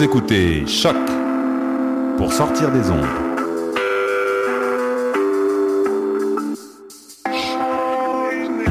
Vous 0.00 0.06
écoutez 0.06 0.66
Choc 0.66 0.96
pour 2.16 2.32
sortir 2.32 2.72
des 2.72 2.90
ondes. 2.90 3.04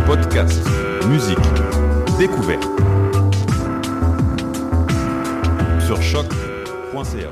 Podcast, 0.07 0.59
musique, 1.07 1.37
découverte. 2.17 2.67
Sur 5.85 6.01
choc.ca. 6.01 7.29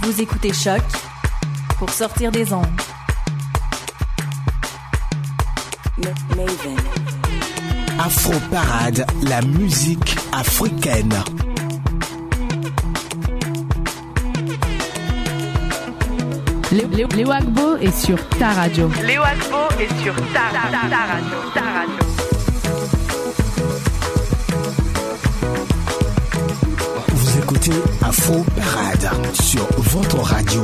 Vous 0.00 0.22
écoutez 0.22 0.54
Choc 0.54 0.80
pour 1.78 1.90
sortir 1.90 2.32
des 2.32 2.54
ondes. 2.54 2.87
Afro 8.08 8.32
Parade, 8.50 9.04
la 9.24 9.42
musique 9.42 10.16
africaine. 10.32 11.12
Léo, 16.72 17.30
Agbo 17.30 17.76
est 17.76 17.94
sur 17.94 18.16
ta 18.38 18.48
radio. 18.52 18.90
Léo 19.04 19.20
Agbo 19.20 19.68
est 19.78 20.02
sur 20.02 20.14
ta, 20.32 20.48
ta, 20.50 20.70
ta, 20.72 20.88
ta 20.88 21.02
radio. 21.12 21.36
Ta 21.52 21.60
radio. 21.60 22.04
Vous 27.08 27.38
écoutez 27.40 27.72
Afro 28.02 28.42
Parade 28.56 29.10
sur 29.34 29.66
votre 29.76 30.20
radio. 30.20 30.62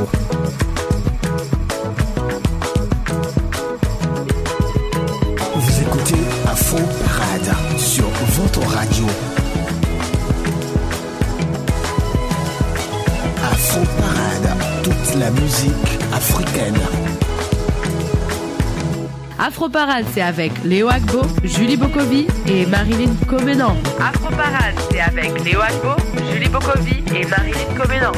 Afro 19.65 19.73
Parade, 19.73 20.05
c'est 20.13 20.21
avec 20.21 20.53
Léo 20.63 20.91
Agbo, 20.91 21.23
Julie 21.43 21.79
Bokovi 21.79 22.27
et 22.47 22.67
Marilyn 22.67 23.15
Comenan. 23.27 23.75
Afro 23.99 24.29
Parade, 24.29 24.75
c'est 24.91 25.01
avec 25.01 25.43
Léo 25.43 25.59
Agbo, 25.59 25.95
Julie 26.31 26.51
Bokovi 26.51 27.03
et 27.17 27.25
Marilyn 27.25 27.75
Comenan. 27.75 28.13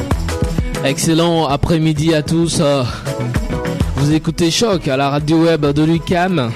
Excellent 0.85 1.47
après-midi 1.47 2.17
à 2.17 2.25
tous. 2.25 2.59
Euh, 2.61 2.83
Vous 3.95 4.13
écoutez 4.13 4.51
Choc 4.51 4.89
à 4.89 4.97
la 4.97 5.09
radio 5.09 5.45
web 5.45 5.65
de 5.67 5.85
l'UCAM. 5.85 6.51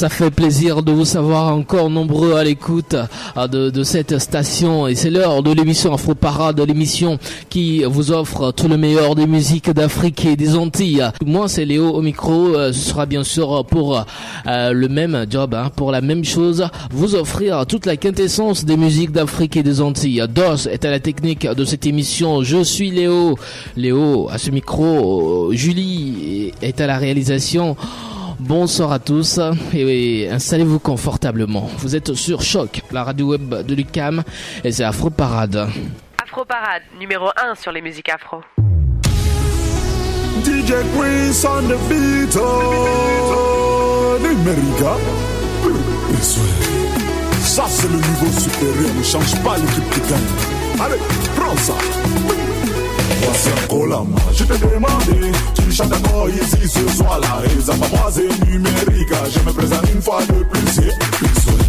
Ça 0.00 0.08
fait 0.08 0.30
plaisir 0.30 0.82
de 0.82 0.92
vous 0.92 1.04
savoir 1.04 1.54
encore 1.54 1.90
nombreux 1.90 2.34
à 2.34 2.42
l'écoute 2.42 2.96
euh, 3.36 3.46
de, 3.48 3.68
de 3.68 3.82
cette 3.82 4.18
station 4.18 4.88
et 4.88 4.94
c'est 4.94 5.10
l'heure 5.10 5.42
de 5.42 5.52
l'émission 5.52 5.92
Afro 5.92 6.14
Parade, 6.14 6.58
l'émission 6.66 7.18
qui 7.50 7.84
vous 7.84 8.10
offre 8.10 8.50
tout 8.50 8.66
le 8.66 8.78
meilleur 8.78 9.14
des 9.14 9.26
musiques 9.26 9.68
d'Afrique 9.68 10.24
et 10.24 10.36
des 10.36 10.56
Antilles. 10.56 11.04
Moi 11.26 11.50
c'est 11.50 11.66
Léo 11.66 11.90
au 11.90 12.00
micro, 12.00 12.56
euh, 12.56 12.72
ce 12.72 12.78
sera 12.78 13.04
bien 13.04 13.24
sûr 13.24 13.62
pour 13.66 14.06
euh, 14.46 14.72
le 14.72 14.88
même 14.88 15.26
job, 15.28 15.52
hein, 15.54 15.70
pour 15.76 15.92
la 15.92 16.00
même 16.00 16.24
chose, 16.24 16.66
vous 16.90 17.14
offrir 17.14 17.66
toute 17.66 17.84
la 17.84 17.98
quintessence 17.98 18.64
des 18.64 18.78
musiques 18.78 19.12
d'Afrique 19.12 19.58
et 19.58 19.62
des 19.62 19.82
Antilles. 19.82 20.24
DOS 20.34 20.66
est 20.72 20.86
à 20.86 20.90
la 20.90 21.00
technique 21.00 21.46
de 21.46 21.64
cette 21.66 21.84
émission, 21.84 22.42
je 22.42 22.64
suis 22.64 22.90
Léo, 22.90 23.36
Léo 23.76 24.30
à 24.32 24.38
ce 24.38 24.50
micro, 24.50 25.52
Julie 25.52 26.54
est 26.62 26.80
à 26.80 26.86
la 26.86 26.96
réalisation. 26.96 27.76
Bonsoir 28.40 28.90
à 28.92 28.98
tous 28.98 29.38
et 29.74 30.26
installez-vous 30.30 30.78
confortablement. 30.78 31.68
Vous 31.76 31.94
êtes 31.94 32.14
sur 32.14 32.40
Choc, 32.40 32.80
la 32.90 33.04
radio 33.04 33.26
web 33.26 33.66
de 33.66 33.74
l'UCAM 33.74 34.22
et 34.64 34.72
c'est 34.72 34.82
Afro 34.82 35.10
Parade. 35.10 35.68
Afro 36.22 36.46
Parade, 36.46 36.82
numéro 36.98 37.26
1 37.36 37.54
sur 37.54 37.70
les 37.70 37.82
musiques 37.82 38.08
afro. 38.08 38.40
DJ 40.42 40.72
Prince 40.96 41.44
on 41.44 41.68
the 41.68 41.76
beat, 41.90 42.34
Numérica. 44.22 44.96
Ça, 47.42 47.64
c'est 47.68 47.88
le 47.88 47.96
niveau 47.96 48.40
supérieur, 48.40 48.94
ne 48.96 49.02
change 49.02 49.42
pas 49.42 49.58
l'équipe 49.58 49.90
qui 49.90 50.00
gagne. 50.00 50.82
Allez, 50.82 51.00
prends 51.36 51.56
ça. 51.56 51.74
Un 53.30 53.66
colama, 53.68 54.16
je 54.34 54.44
t'ai 54.44 54.58
demandé, 54.58 55.32
tu 55.54 55.72
chantes 55.72 55.92
encore 55.92 56.28
ici 56.28 56.68
ce 56.68 56.96
soir-là. 56.96 57.42
Et 57.44 57.60
ça 57.62 57.74
moi 57.76 58.10
c'est 58.10 58.28
numérique, 58.46 59.14
je 59.32 59.40
me 59.40 59.52
présente 59.52 59.84
une 59.94 60.02
fois 60.02 60.20
de 60.22 60.42
plus. 60.44 60.78
et. 60.86 60.90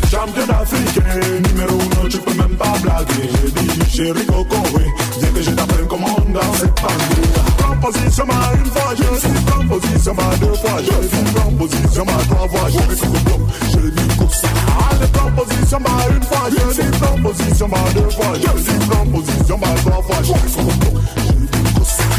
Champion 0.09 0.45
d'Afrique, 0.45 0.99
numéro 1.47 1.77
1, 2.03 2.09
tu 2.09 2.17
peux 2.17 2.33
même 2.33 2.57
pas 2.57 2.73
blaguer. 2.81 3.29
J'ai 3.45 3.51
dit, 3.51 3.89
chérie 3.89 4.25
Coco, 4.25 4.57
oui, 4.75 4.83
viens 5.19 5.29
que 5.29 5.41
je 5.41 5.51
t'apprenne 5.51 5.87
comment 5.87 6.15
on 6.17 6.31
danse 6.31 6.57
cette 6.59 6.75
bande. 6.81 7.57
Prends 7.57 7.77
position, 7.77 8.25
ma 8.25 8.53
une 8.57 8.65
fois, 8.65 8.93
je 8.97 9.19
suis 9.19 9.39
prends 9.45 9.67
position, 9.67 10.13
ma 10.15 10.35
deux 10.37 10.53
fois, 10.53 10.77
je 10.79 11.07
suis 11.07 11.33
prends 11.33 11.51
position, 11.51 12.05
ma 12.05 12.35
trois 12.35 12.47
fois, 12.49 12.69
je 12.69 12.95
suis 12.95 13.07
coupe, 13.07 13.51
je 13.71 13.89
dis 13.89 14.17
coupe 14.17 14.33
ça. 14.33 14.47
Allez, 14.91 15.07
prends 15.13 15.31
position, 15.31 15.79
ma 15.79 16.15
une 16.15 16.23
fois, 16.23 16.49
je 16.49 16.73
suis 16.73 16.91
prends 16.99 17.17
position, 17.21 17.67
ma 17.69 17.91
deux 17.93 18.09
fois, 18.09 18.33
je 18.35 18.61
suis 18.61 18.79
prends 18.89 19.05
position, 19.05 19.57
ma 19.57 19.67
trois 19.81 20.01
fois, 20.03 20.17
je 20.19 20.25
suis 20.25 20.63
coupe, 20.63 20.99
je 21.15 21.31
dis 21.31 21.50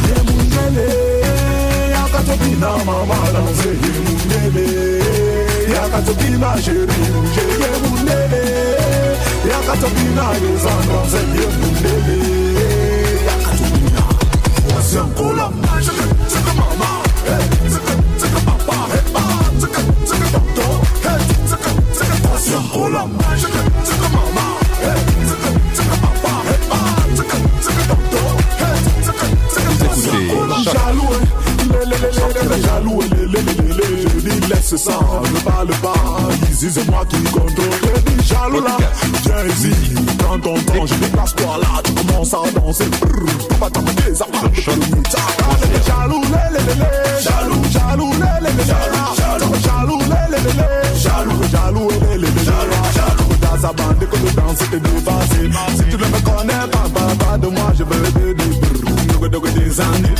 coupe 0.02 0.52
ça. 0.52 0.62
Yemungele, 0.72 0.88
yakatopina 1.92 2.70
mama 2.86 3.18
danse, 3.32 3.70
yemungele, 3.82 4.66
yakatopina 5.72 6.50
chérie, 6.64 7.06
yemungele, 7.62 8.42
yakatopina 9.50 10.24
yezandanse, 10.42 11.20
yemungele, 11.38 12.18
yakatopina. 13.26 14.02
Voici 14.68 14.96
un 14.98 15.10
colombe, 15.16 15.70
je 15.80 15.90
te, 15.90 16.04
je 16.28 16.38
te 16.44 16.52
mama, 16.56 16.90
hey, 17.26 17.44
je 17.64 17.78
te, 17.86 17.94
je 18.18 18.26
te 18.26 18.38
papa, 18.46 18.76
hey, 18.92 19.04
ba, 19.12 19.24
je 19.60 19.66
te, 19.66 19.80
je 20.06 20.14
te 20.20 20.26
tonton, 20.32 20.74
hey, 21.04 21.20
je 21.50 21.56
te, 21.56 21.70
je 23.36 23.46
te, 23.46 23.71
laisse 34.72 34.84
ça, 34.84 34.98
ne 35.32 35.40
parle 35.40 35.68
pas, 35.82 35.94
ici 36.50 36.68
c'est 36.70 36.88
moi 36.90 37.04
qui 37.08 37.22
contrôle. 37.24 37.52
Jaloux 38.24 38.64
là, 38.64 38.76
viens 39.24 39.46
ici, 39.46 39.70
prends 40.18 40.38
ton 40.38 40.54
temps, 40.54 40.86
je 40.86 40.94
déplace 40.94 41.34
toi 41.34 41.58
là, 41.60 41.82
tu 41.84 41.92
commences 41.92 42.34
à 42.34 42.50
danser. 42.58 42.84
Brrr, 43.00 43.70
t'as 43.72 44.02
fait 44.02 44.14
ça, 44.14 44.26
jaloux, 45.86 46.22
lé, 46.22 46.44
lé, 46.52 46.74
lé, 46.74 46.86
jaloux, 47.20 47.62
jaloux, 47.70 48.12
lé, 48.12 48.32
lé, 48.40 48.50
lé, 48.56 48.64
jaloux, 48.64 49.54
jaloux, 49.62 49.98
lé, 49.98 50.22
lé, 50.30 50.38
lé, 50.42 51.00
jaloux, 51.00 51.42
jaloux, 51.50 51.88
lé, 51.90 52.18
lé, 52.18 52.26
lé, 52.26 52.44
jaloux, 52.44 53.34
dans 53.40 53.60
sa 53.60 53.72
bande 53.72 53.98
que 53.98 54.16
le 54.16 54.30
danse 54.32 54.58
t'es 54.70 54.80
dépassé. 54.80 55.50
Si 55.76 55.84
tu 55.90 55.96
ne 55.96 56.06
me 56.06 56.20
connais 56.24 56.66
pas, 56.70 56.88
pas, 56.94 57.24
pas 57.24 57.38
de 57.38 57.46
moi, 57.48 57.72
je 57.76 57.84
veux 57.84 58.02
te 58.02 58.42
dire, 58.42 58.58
brrr, 59.20 59.52
des 59.52 59.80
années. 59.80 60.14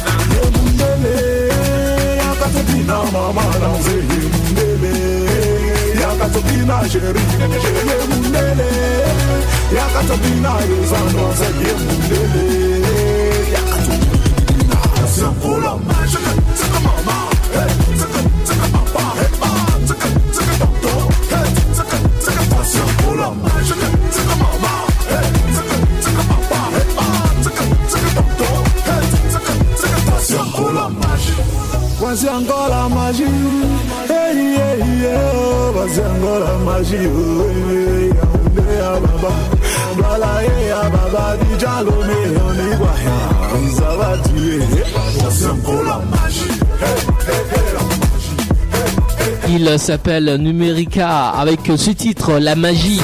Yakatopina, 6.63 6.89
chérie, 6.89 7.23
yemundele, 7.89 8.71
yakatopina, 9.75 10.53
yezano, 10.69 11.25
c'est 11.35 11.55
yemundele, 11.67 12.45
yakatopina, 13.53 14.79
c'est 15.07 15.25
un 15.25 15.33
pour 15.41 15.59
la 15.59 15.73
main, 15.73 16.05
c'est 16.07 16.19
que, 16.19 16.31
c'est 16.55 16.71
que 16.71 16.79
mama, 16.85 17.19
hey, 17.55 17.73
c'est 17.97 18.11
que, 18.13 18.21
c'est 18.45 18.55
que 18.55 18.67
papa, 18.73 19.05
hey, 19.19 19.31
pa, 19.41 19.49
c'est 19.87 19.99
que, 19.99 20.09
c'est 20.33 20.45
que 20.45 20.55
tonton, 20.59 20.99
hey, 21.31 21.49
c'est 21.73 21.87
que, 21.89 21.97
c'est 22.21 22.35
que 22.35 22.45
passion 22.55 22.87
pour 22.99 23.15
la 23.17 23.29
main, 23.31 23.59
c'est 23.65 23.75
que, 23.75 23.87
c'est 24.11 24.23
que 24.23 24.35
mama, 24.43 24.75
hey, 25.11 25.27
c'est 25.55 25.67
que, 25.67 25.77
c'est 26.01 26.11
que 26.11 26.23
papa, 26.31 26.61
hey, 26.77 26.87
pa, 26.97 27.07
c'est 27.43 27.55
que, 27.55 27.65
c'est 27.89 28.01
que 28.01 28.11
tonton, 28.15 28.55
hey, 28.87 29.05
c'est 29.33 29.43
que, 29.43 29.53
c'est 29.77 29.91
que 29.91 30.01
passion 30.11 30.45
pour 30.57 30.71
la 30.73 30.89
magie. 30.89 31.33
Il 49.49 49.79
s'appelle 49.79 50.37
Numerica 50.37 51.29
avec 51.31 51.61
ce 51.77 51.91
titre 51.91 52.39
La 52.39 52.55
magie. 52.55 53.01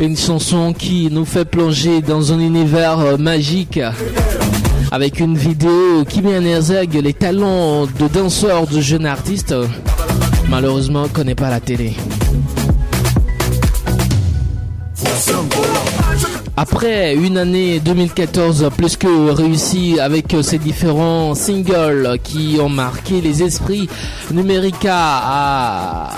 Une 0.00 0.16
chanson 0.16 0.72
qui 0.72 1.08
nous 1.10 1.24
fait 1.24 1.44
plonger 1.44 2.00
dans 2.00 2.32
un 2.32 2.38
univers 2.38 3.18
magique 3.18 3.80
avec 4.94 5.18
une 5.18 5.36
vidéo 5.36 6.04
qui 6.08 6.22
met 6.22 6.38
en 6.38 6.44
exergue 6.44 7.00
les 7.02 7.14
talents 7.14 7.84
de 7.86 8.06
danseurs 8.06 8.68
de 8.68 8.80
jeunes 8.80 9.06
artistes. 9.06 9.52
Malheureusement, 10.48 11.02
on 11.06 11.08
connaît 11.08 11.34
pas 11.34 11.50
la 11.50 11.58
télé. 11.58 11.94
Après 16.56 17.16
une 17.16 17.38
année 17.38 17.80
2014 17.80 18.70
plus 18.76 18.96
que 18.96 19.32
réussie 19.32 19.98
avec 19.98 20.36
ses 20.42 20.58
différents 20.58 21.34
singles 21.34 22.16
qui 22.22 22.58
ont 22.60 22.68
marqué 22.68 23.20
les 23.20 23.42
esprits, 23.42 23.88
Numerica 24.30 24.94
a 24.94 26.10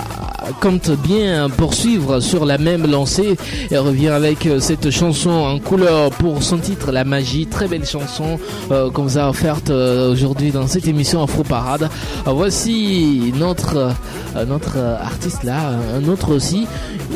compte 0.61 0.91
bien 0.91 1.49
poursuivre 1.49 2.19
sur 2.19 2.45
la 2.45 2.57
même 2.57 2.89
lancée 2.89 3.37
et 3.71 3.77
revient 3.77 4.09
avec 4.09 4.47
cette 4.59 4.89
chanson 4.91 5.29
en 5.29 5.59
couleur 5.59 6.09
pour 6.11 6.43
son 6.43 6.57
titre 6.57 6.91
La 6.91 7.03
Magie, 7.03 7.47
très 7.47 7.67
belle 7.67 7.85
chanson 7.85 8.39
euh, 8.71 8.89
qu'on 8.91 9.03
vous 9.03 9.17
a 9.17 9.29
offerte 9.29 9.69
euh, 9.69 10.11
aujourd'hui 10.11 10.51
dans 10.51 10.67
cette 10.67 10.87
émission 10.87 11.23
Afro 11.23 11.43
Parade. 11.43 11.89
Euh, 12.27 12.31
voici 12.31 13.33
notre 13.37 13.93
euh, 14.35 14.45
notre 14.45 14.77
artiste 14.77 15.43
là, 15.43 15.71
un 15.95 16.07
autre 16.07 16.33
aussi, 16.33 16.67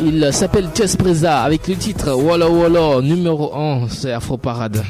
il 0.04 0.30
s'appelle 0.32 0.70
Chess 0.76 0.96
Preza 0.96 1.42
avec 1.42 1.68
le 1.68 1.76
titre 1.76 2.14
Walla 2.14 2.50
Walla 2.50 3.02
numéro 3.02 3.56
1, 3.56 3.88
c'est 3.90 4.12
Afro 4.12 4.38
Parade. 4.38 4.84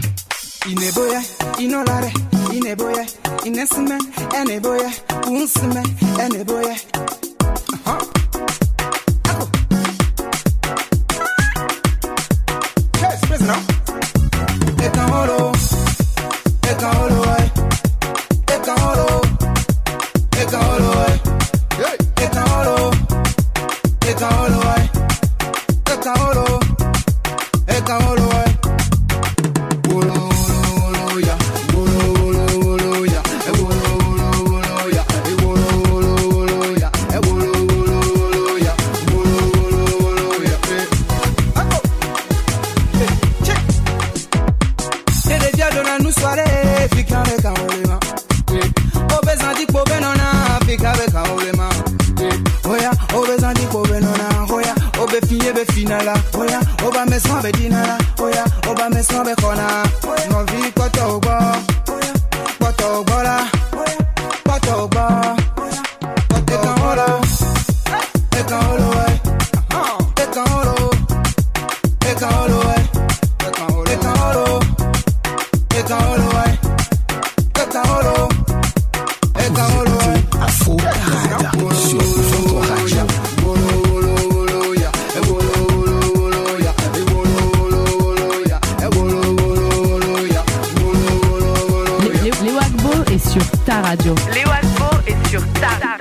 Sur 93.29 93.45
ta 93.65 93.81
radio. 93.81 94.15
Léo 94.33 94.49
Agbo 94.49 94.97
est 95.07 95.27
sur 95.29 95.41
ta 95.53 95.67
radio. 95.67 96.00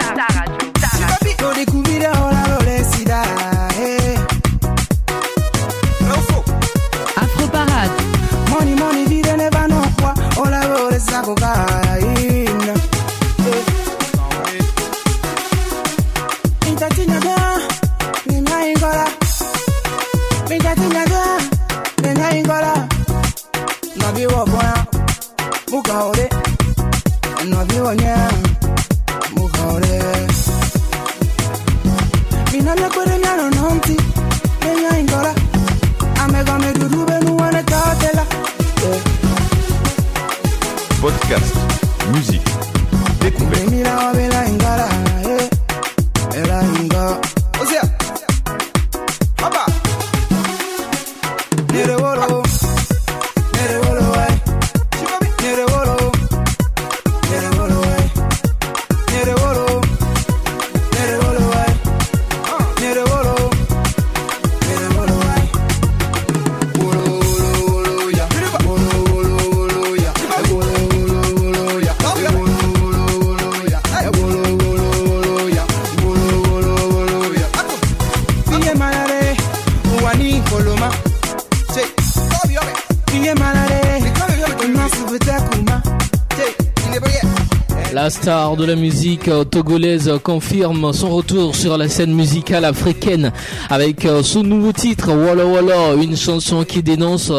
Musique 89.21 89.51
togolaise 89.51 90.11
confirme 90.23 90.93
son 90.93 91.11
retour 91.11 91.55
sur 91.55 91.77
la 91.77 91.89
scène 91.89 92.15
musicale 92.15 92.65
africaine 92.65 93.33
avec 93.69 94.07
son 94.23 94.43
nouveau 94.43 94.73
titre 94.73 95.13
Walla 95.13 95.45
Walla, 95.45 95.95
une 96.01 96.17
chanson 96.17 96.65
qui 96.65 96.83
dénonce 96.83 97.31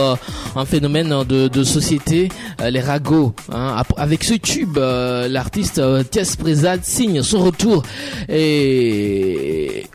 un 0.56 0.66
phénomène 0.66 1.24
de, 1.24 1.64
société, 1.64 2.30
les 2.70 2.80
ragots. 2.82 3.34
Hein. 3.52 3.82
Avec 3.98 4.24
ce 4.24 4.36
tube, 4.36 4.78
l'artiste 4.78 5.82
Thiès 6.10 6.36
Prezad 6.36 6.84
signe 6.84 7.24
son 7.24 7.40
retour 7.46 7.84
et 8.30 9.86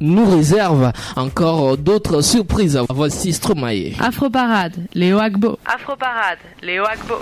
nous 0.00 0.30
réserve 0.30 0.92
encore 1.16 1.76
d'autres 1.76 2.20
surprises. 2.20 2.78
Voici 2.90 3.32
Stromae. 3.32 3.94
Afro 3.98 4.30
Parade, 4.30 4.74
Léo 4.94 5.18
Agbo. 5.18 5.58
Afro 5.64 5.96
Parade, 5.96 6.38
Léo 6.62 6.84
Agbo. 6.84 7.14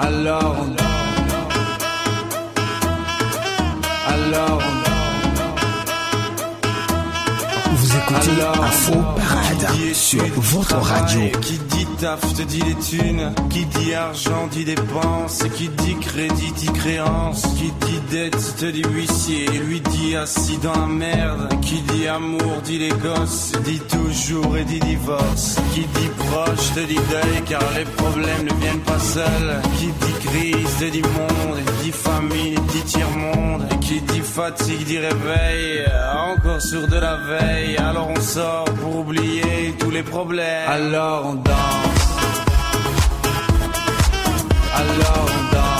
Alors 0.00 0.56
on 0.60 0.68
dort. 0.68 0.84
Alors. 4.06 4.87
Écoutez 8.10 8.42
Afro 8.42 8.94
Parade 8.94 9.94
sur 9.94 10.24
votre 10.36 10.76
radio. 10.76 11.20
Qui 11.40 11.58
dit 11.58 11.86
taf 12.00 12.20
te 12.34 12.42
dit 12.42 12.62
les 12.62 12.74
thunes, 12.74 13.34
qui 13.50 13.66
dit 13.66 13.94
argent 13.94 14.46
dit 14.50 14.64
dépenses, 14.64 15.44
qui 15.54 15.68
dit 15.68 15.96
crédit 16.00 16.52
dit 16.52 16.72
créance, 16.72 17.42
qui 17.58 17.72
dit 17.86 18.00
dette 18.10 18.56
te 18.56 18.66
dit 18.66 18.82
huissier, 18.82 19.46
lui 19.66 19.80
dit 19.80 20.16
assis 20.16 20.58
dans 20.58 20.72
la 20.72 20.86
merde, 20.86 21.48
qui 21.60 21.80
dit 21.82 22.06
amour 22.08 22.62
dit 22.64 22.78
les 22.78 22.88
gosses, 22.88 23.52
dit 23.64 23.80
toujours 23.80 24.56
et 24.56 24.64
dit 24.64 24.80
divorce, 24.80 25.56
qui 25.74 25.80
dit 25.80 26.10
proche 26.30 26.72
te 26.74 26.80
dit 26.80 26.94
deuil 27.10 27.42
car 27.46 27.62
les 27.76 27.84
problèmes 27.84 28.44
ne 28.44 28.54
viennent 28.60 28.80
pas 28.80 28.98
seuls, 28.98 29.60
qui 29.78 29.86
dit 29.86 30.26
crise 30.26 30.76
te 30.78 30.84
dit 30.90 31.02
monde, 31.02 31.58
dit 31.82 31.92
famille 31.92 32.54
dit 32.72 32.82
tiers-monde, 32.82 33.64
qui 33.88 34.02
dit 34.02 34.20
fatigue 34.20 34.84
dit 34.84 34.98
réveil, 34.98 35.86
encore 36.30 36.60
sur 36.60 36.86
de 36.86 36.96
la 36.96 37.16
veille, 37.16 37.78
alors 37.78 38.10
on 38.14 38.20
sort 38.20 38.66
pour 38.80 38.96
oublier 38.96 39.74
tous 39.78 39.90
les 39.90 40.02
problèmes, 40.02 40.68
alors 40.68 41.24
on 41.24 41.34
danse. 41.34 42.04
Alors 44.74 45.26
on 45.38 45.54
danse. 45.54 45.77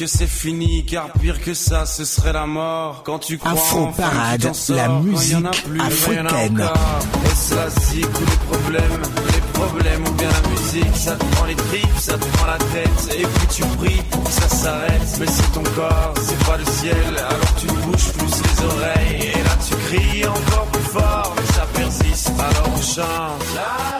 Que 0.00 0.06
c'est 0.06 0.26
fini, 0.26 0.82
car 0.86 1.12
pire 1.12 1.38
que 1.42 1.52
ça, 1.52 1.84
ce 1.84 2.06
serait 2.06 2.32
la 2.32 2.46
mort. 2.46 3.02
Quand 3.04 3.18
tu 3.18 3.36
crois 3.36 3.52
Afro 3.52 3.80
enfin 3.80 4.08
Parade, 4.08 4.40
t'en 4.40 4.54
sors, 4.54 4.76
la 4.76 4.88
musique 4.88 5.36
en 5.36 5.44
a 5.44 5.50
plus, 5.50 5.78
en 5.78 5.84
africaine. 5.84 6.56
la 6.56 7.68
zik 7.68 8.06
ou 8.06 8.24
les 8.24 8.56
problèmes 8.56 9.02
Les 9.26 9.60
problèmes 9.60 10.04
ou 10.08 10.12
bien 10.12 10.28
la 10.30 10.48
musique 10.48 10.96
Ça 10.96 11.16
te 11.16 11.24
prend 11.34 11.44
les 11.44 11.54
tripes, 11.54 11.98
ça 11.98 12.14
te 12.16 12.24
prend 12.24 12.46
la 12.46 12.56
tête 12.56 13.18
Et 13.18 13.26
puis 13.26 13.46
tu 13.54 13.62
pries 13.76 14.02
pour 14.10 14.24
que 14.24 14.30
ça 14.30 14.48
s'arrête 14.48 15.18
Mais 15.20 15.26
c'est 15.26 15.52
ton 15.52 15.62
corps, 15.74 16.14
c'est 16.18 16.46
pas 16.46 16.56
le 16.56 16.64
ciel 16.64 16.96
Alors 17.18 17.54
tu 17.60 17.66
bouges 17.66 18.12
plus 18.12 18.42
les 18.42 18.64
oreilles 18.64 19.32
Et 19.34 19.42
là 19.42 19.56
tu 19.68 19.74
cries 19.74 20.26
encore 20.26 20.66
plus 20.72 20.90
fort 20.92 21.34
Mais 21.36 21.52
ça 21.52 21.66
persiste, 21.74 22.30
alors 22.38 22.70
on 22.74 22.80
chante 22.80 23.99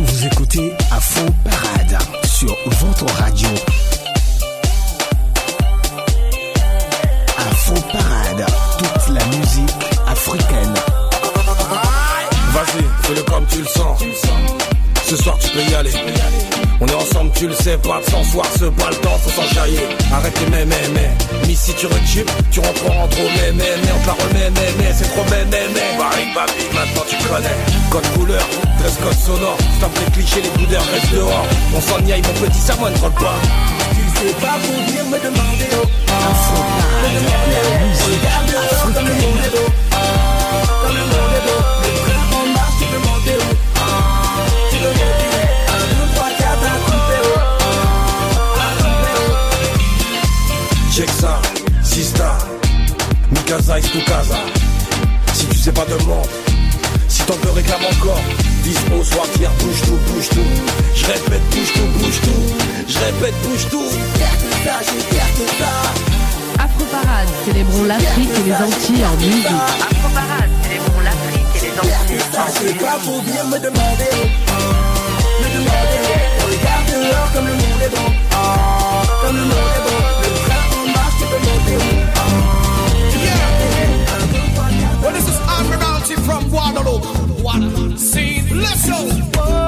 Vous 0.00 0.26
écoutez 0.26 0.70
Afro 0.90 1.24
Parade 1.44 1.98
sur 2.26 2.54
votre 2.78 3.06
radio. 3.14 3.48
Afro 7.38 7.80
Parade, 7.90 8.46
toute 8.76 9.14
la 9.14 9.24
musique 9.28 9.70
africaine. 10.06 10.74
Vas-y, 12.52 13.06
fais-le 13.06 13.22
comme 13.22 13.46
tu 13.46 13.60
le 13.60 13.66
sens. 13.66 14.00
Ce 15.06 15.16
soir 15.16 15.38
tu 15.38 15.48
peux 15.52 15.62
y 15.62 15.74
aller. 15.74 15.92
Tu 17.34 17.48
le 17.48 17.54
sais, 17.54 17.76
pas 17.78 18.00
de 18.00 18.24
soir, 18.24 18.46
ce 18.58 18.66
pas 18.66 18.90
le 18.90 18.96
temps, 18.96 19.18
faut 19.18 19.30
s'enjailler. 19.30 19.86
Arrête 20.12 20.38
les 20.40 20.64
mais, 20.64 20.64
mais, 20.94 21.54
si 21.54 21.74
tu 21.74 21.86
recules, 21.86 22.26
tu 22.50 22.60
rentres 22.60 22.86
en 22.86 23.08
trop, 23.08 23.28
mais, 23.36 23.52
mais, 23.52 23.64
mais, 23.82 23.92
on 23.94 24.02
te 24.02 24.06
la 24.06 24.12
remet, 24.12 24.50
mais, 24.54 24.72
mais, 24.78 24.92
c'est 24.94 25.08
trop, 25.12 25.24
mais, 25.30 25.44
mais, 25.50 25.68
mais. 25.74 25.98
Paris, 25.98 26.26
babi, 26.34 26.64
maintenant 26.74 27.04
tu 27.08 27.16
connais. 27.28 27.56
Code 27.90 28.06
couleur, 28.14 28.46
dress 28.78 28.96
code 29.02 29.18
sonore. 29.18 29.58
Stop 29.78 29.90
les 29.98 30.12
clichés, 30.12 30.42
les 30.42 30.50
boudeurs 30.50 30.84
restent 30.92 31.12
dehors. 31.12 31.46
On 31.74 31.80
s'en 31.80 31.96
aille, 32.10 32.22
mon 32.22 32.46
petit, 32.46 32.60
ça 32.60 32.74
ne 32.74 32.96
troll 32.96 33.12
pas. 33.12 33.36
Tu 33.94 34.26
sais 34.26 34.34
pas 34.34 34.58
pour 34.62 34.74
venir 34.86 35.04
me 35.06 35.18
demander 35.18 35.68
oh. 35.82 35.92
Casa 53.52 53.76
is 53.76 53.90
to 53.92 54.00
casa. 54.08 54.38
Si 55.34 55.44
tu 55.44 55.58
sais 55.58 55.72
pas, 55.72 55.84
demande. 55.84 56.26
Si 57.06 57.20
t'en 57.24 57.34
peux, 57.34 57.50
réclame 57.50 57.84
encore. 57.84 58.22
Dispo, 58.64 59.04
soit 59.04 59.28
tiers, 59.36 59.50
bouge 59.60 59.82
tout, 59.82 59.98
bouge 60.08 60.28
tout. 60.30 60.50
Je 60.94 61.04
répète, 61.04 61.44
bouge 61.50 61.72
tout, 61.74 61.88
bouge 61.98 62.20
tout. 62.22 62.42
Je 62.88 62.98
répète, 62.98 63.34
bouge 63.42 63.68
tout. 63.70 63.90
J'ai 63.92 64.64
ça, 64.64 64.80
j'ai 64.80 65.02
ça. 65.60 66.64
Afro 66.64 66.84
Parade, 66.86 67.28
célébrons 67.44 67.84
l'Afrique 67.84 68.30
et 68.38 68.48
les 68.48 68.54
Antilles 68.54 69.04
en 69.04 69.16
musique. 69.20 69.44
Afro 69.44 70.08
Parade, 70.14 70.50
célébrons 70.62 71.00
l'Afrique 71.04 71.52
et 71.54 71.60
les 71.60 71.76
Antilles 71.76 71.92
en 72.00 72.04
musique. 72.08 72.32
C'est 72.56 72.78
pas 72.80 72.98
pour 73.04 73.20
bien 73.20 73.44
me 73.52 73.58
demander. 73.58 74.16
Me 75.42 75.48
demander. 75.60 76.00
Regarde 76.48 76.88
dehors 76.88 77.30
comme 77.34 77.46
le 77.48 77.52
monde 77.52 77.82
est 77.84 77.92
bon. 77.94 78.08
Ah, 78.32 79.02
comme 79.20 79.36
le 79.36 79.44
monde 79.44 79.72
est 79.76 79.84
bon. 79.84 80.00
Le 80.22 80.28
train 80.40 80.64
en 80.72 80.86
marche, 80.96 81.16
tu 81.18 81.24
peux 81.26 81.42
monter. 81.44 82.21
From 86.16 86.50
Waterloo. 86.50 86.98
One 87.42 87.96
scene, 87.96 88.60
let's 88.60 88.88
go. 88.88 89.61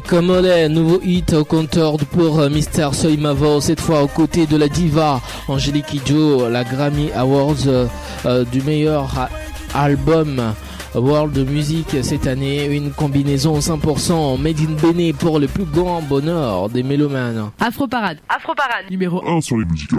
Kamole, 0.00 0.68
nouveau 0.68 1.00
hit 1.02 1.34
au 1.34 1.44
compteur 1.44 1.96
pour 2.12 2.40
euh, 2.40 2.48
Mister 2.48 2.88
Soy 2.92 3.16
Mavo, 3.18 3.60
cette 3.60 3.80
fois 3.80 4.02
aux 4.02 4.08
côtés 4.08 4.46
de 4.46 4.56
la 4.56 4.68
diva 4.68 5.20
Angélique 5.48 5.86
Kidjo, 5.86 6.48
la 6.48 6.64
Grammy 6.64 7.10
Awards 7.12 7.66
euh, 7.66 7.86
euh, 8.24 8.44
du 8.44 8.62
meilleur 8.62 9.28
album 9.74 10.54
World 10.94 11.34
de 11.34 11.44
musique 11.44 11.96
cette 12.02 12.26
année, 12.26 12.66
une 12.66 12.90
combinaison 12.92 13.58
100% 13.58 14.40
made 14.40 14.60
in 14.60 14.80
Béné 14.80 15.12
pour 15.12 15.38
le 15.38 15.46
plus 15.46 15.64
grand 15.64 16.00
bonheur 16.00 16.68
des 16.68 16.82
mélomanes. 16.82 17.50
Afro 17.60 17.86
Parade. 17.86 18.18
Afro 18.28 18.54
Parade. 18.54 18.90
Numéro 18.90 19.22
1 19.26 19.40
sur 19.40 19.56
les 19.58 19.64
musiques 19.66 19.90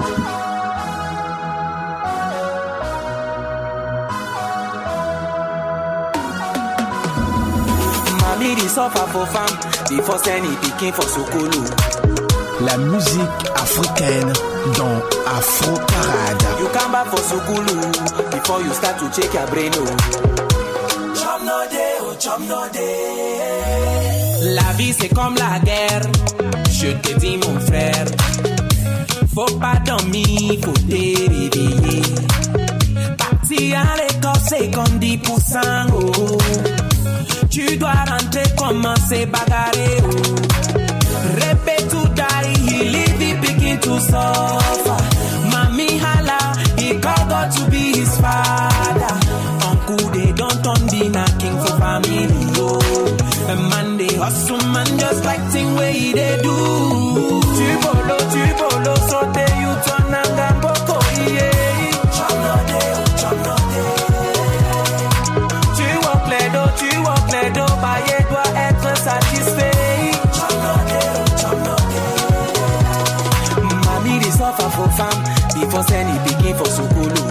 Mami 8.43 8.55
dey 8.59 8.67
suffer 8.67 9.07
for 9.13 9.25
farm 9.27 9.53
before 9.87 10.17
sending 10.19 10.55
pikin 10.61 10.91
for 10.93 11.07
sukulu. 11.07 11.61
La 12.65 12.75
musique 12.77 13.43
africaine 13.55 14.33
dans 14.77 14.97
Afro 15.37 15.73
Parade. 15.87 16.43
You 16.59 16.67
come 16.75 16.91
back 16.91 17.07
for 17.07 17.21
sukulu 17.23 17.79
before 18.31 18.61
you 18.61 18.73
start 18.73 18.99
to 18.99 19.09
check 19.15 19.33
your 19.33 19.47
brain. 19.47 19.71
Oh. 19.75 19.85
Chop 21.15 21.41
no 21.43 21.57
day, 21.71 21.95
oh 22.01 22.15
chop 22.19 22.39
no 22.41 22.67
day. 22.73 24.53
La 24.55 24.73
vie 24.77 24.91
c'est 24.91 25.07
comme 25.15 25.35
la 25.35 25.59
guerre, 25.59 26.01
je 26.69 26.87
te 27.01 27.17
dis 27.19 27.37
mon 27.37 27.57
frère. 27.61 28.05
Faut 29.33 29.57
pas 29.57 29.79
dormir, 29.85 30.59
faut 30.65 30.73
te 30.73 31.29
réveiller. 31.31 32.01
Parti 33.17 33.73
à 33.73 33.95
l'école 33.95 34.41
c'est 34.45 34.69
comme 34.69 34.99
10% 34.99 35.87
oh. 35.95 36.37
Tu 37.49 37.77
dois 37.77 38.03
rentrer, 38.07 38.43
commencer 38.57 39.25
bagarrer. 39.25 39.97
Répète 41.41 41.87
tout 41.89 42.07
die, 42.15 42.53
he 42.67 42.83
leave 42.89 43.41
picking 43.41 43.79
to 43.79 43.99
suffer. 43.99 45.01
Mami 45.51 45.99
hala, 45.99 46.39
he 46.77 46.99
called 46.99 47.29
God 47.29 47.51
to 47.51 47.69
be 47.69 47.97
his 47.97 48.15
father. 48.17 49.15
Uncle, 49.67 50.09
they 50.11 50.31
don't 50.33 50.63
turn 50.63 50.83
for 51.59 51.77
family. 51.79 52.27
Oh. 52.57 53.17
A 53.49 53.55
man, 53.69 53.97
they 53.97 54.15
hustle, 54.15 54.57
man, 54.71 54.87
just 54.97 55.25
like 55.25 55.43
thing 55.51 55.75
he 55.77 56.13
they 56.13 56.37
do. 56.41 56.55
Tu 57.57 57.67
bolo, 57.83 58.17
tu 58.33 58.43
bolo, 58.59 58.95
so 59.09 59.32
for 76.63 76.71
sukulu. 76.75 77.23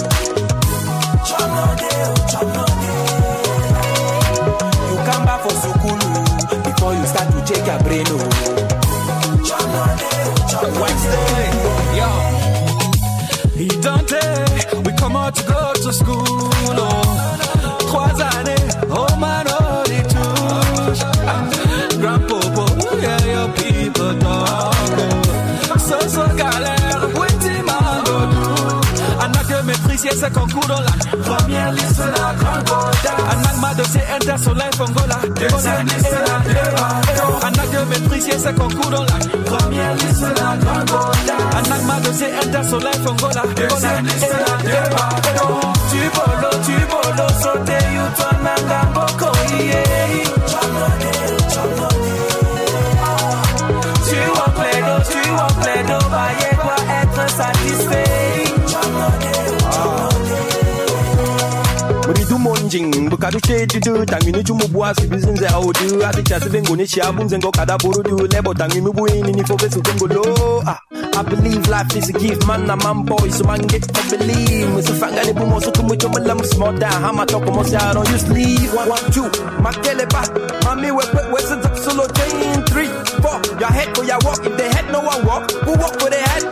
Chop 1.27 1.49
no 1.57 1.65
day, 1.81 2.01
chop 2.31 2.47
no 2.57 2.65
day. 2.83 3.03
You 4.89 4.97
come 5.09 5.25
back 5.25 5.41
for 5.45 5.55
sukulu 5.63 6.09
before 6.65 6.95
you 6.95 7.05
start 7.07 7.29
to 7.33 7.41
check 7.49 7.67
your 7.67 7.81
brain. 7.85 8.07
Oh. 8.09 8.19
Chop 9.49 9.67
no 9.75 9.85
day, 10.01 10.23
chop 10.51 10.63
no 10.63 10.81
Wednesday, 10.81 11.51
yo. 11.99 12.09
He 13.57 13.67
Dante, 13.81 14.25
we 14.85 14.91
come 14.97 15.17
out 15.17 15.35
to 15.37 15.43
go 15.45 15.73
to 15.75 15.93
school. 15.93 16.25
Oh. 16.27 17.03
Trois 17.91 18.21
années, 18.37 18.69
oh 18.91 19.17
man, 19.19 19.32
c'est 30.23 30.31
la 30.31 31.37
première 31.37 31.73
liste 31.73 31.99
de 31.99 32.05
la 32.05 32.35
grande 32.39 32.65
boda. 32.67 33.15
Anak 33.31 33.57
ma 33.61 33.75
de 33.75 33.83
c'est 33.91 34.07
inter 34.15 34.41
sur 34.41 34.55
life 34.55 34.81
Angola. 34.81 35.19
Deuxième 35.35 35.87
liste 35.87 36.13
de 36.13 36.19
la 36.31 36.39
débat. 36.47 37.01
Anak 37.43 37.71
de 37.71 37.79
maîtrise, 37.89 38.27
yes, 38.29 38.43
c'est 38.45 38.55
concours 38.55 38.91
dans 38.91 39.03
la 39.03 39.19
première 39.45 39.95
liste 39.95 40.21
de 40.21 40.27
la 40.27 40.57
grande 40.63 40.87
boda. 40.87 41.37
Anak 41.59 41.83
ma 41.87 42.01
de 42.01 42.13
c'est 42.13 42.33
inter 42.35 42.69
sur 42.69 42.79
life 42.79 43.05
Angola. 43.05 43.43
Deuxième 43.57 44.05
liste 44.05 44.31
de 44.31 44.39
la 44.39 44.57
débat. 44.63 45.09
Tu 45.91 45.99
bolo, 46.15 46.51
tu 46.67 46.77
bolo, 46.87 47.29
sauter, 47.43 47.85
you 47.93 48.07
turn 48.17 48.47
and 48.47 48.65
gamboko, 48.69 49.31
yeah. 49.59 49.83
Tu 54.05 54.15
les 54.15 54.83
dos, 54.83 55.03
tu 55.11 55.19
les 55.67 55.83
dos, 55.83 56.09
bailler 56.11 56.55
doit 56.63 56.83
être 57.03 57.25
satisfait. 57.31 58.13
Muridu 62.13 62.39
monjing 62.39 63.09
bukadu 63.11 63.39
shedidu 63.47 64.05
tangini 64.07 64.45
chumu 64.45 64.69
bwasi 64.69 65.07
bizinze 65.07 65.47
audu 65.49 66.07
atichasi 66.07 66.49
bengoni 66.49 66.87
shabu 66.87 67.25
nzengo 67.25 67.51
kada 67.51 67.79
burudu 67.79 68.27
lebo 68.27 68.55
tangimi 68.55 68.91
buini 68.93 69.33
ni 69.33 69.45
fobe 69.45 69.71
sukengolo 69.71 70.63
ah 70.67 70.79
I 71.15 71.23
believe 71.25 71.69
life 71.69 71.95
is 71.95 72.09
a 72.09 72.13
gift, 72.15 72.47
man. 72.49 72.69
I'm 72.71 72.79
man 72.79 73.05
boy, 73.05 73.29
so 73.29 73.45
man 73.45 73.61
get 73.69 73.83
to 73.83 74.03
believe. 74.17 74.67
Musifanga 74.69 75.23
ni 75.25 75.33
bumo 75.35 75.61
suku 75.61 75.83
mucho 75.83 76.09
malam 76.09 76.43
small 76.43 76.73
down. 76.79 77.03
Hama 77.03 77.27
toko 77.27 77.53
mo 77.53 77.63
say 77.63 77.77
I 77.77 77.93
don't 77.93 78.09
use 78.09 78.27
leave. 78.31 78.73
One, 78.75 78.89
one, 78.89 79.05
two, 79.13 79.29
makele 79.61 80.09
ba. 80.11 80.23
Mami 80.65 80.91
we 80.91 81.05
we 81.33 81.41
sit 81.43 81.65
up 81.65 81.77
solo 81.77 82.09
chain 82.09 82.63
three, 82.65 82.89
four. 83.21 83.39
Your 83.61 83.69
head 83.71 83.95
for 83.95 84.05
your 84.05 84.19
walk. 84.25 84.45
If 84.45 84.57
they 84.57 84.69
head, 84.73 84.91
no 84.91 85.01
one 85.01 85.25
walk. 85.27 85.51
Who 85.53 85.73
walk 85.79 86.01
for 86.01 86.09
their 86.11 86.23
head? 86.27 86.43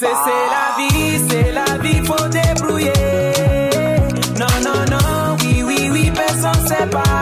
C'est, 0.00 0.06
la 0.06 0.66
vie, 0.78 1.28
c'est 1.28 1.52
la 1.52 1.78
vie, 1.78 2.04
faut 2.04 2.28
débrouiller. 2.28 2.92
Non, 4.38 4.46
non, 4.64 4.84
non, 4.90 5.36
oui, 5.40 5.62
oui, 5.64 5.88
oui, 5.92 6.12
personne 6.14 6.66
sait 6.66 6.86
parier. 6.86 7.13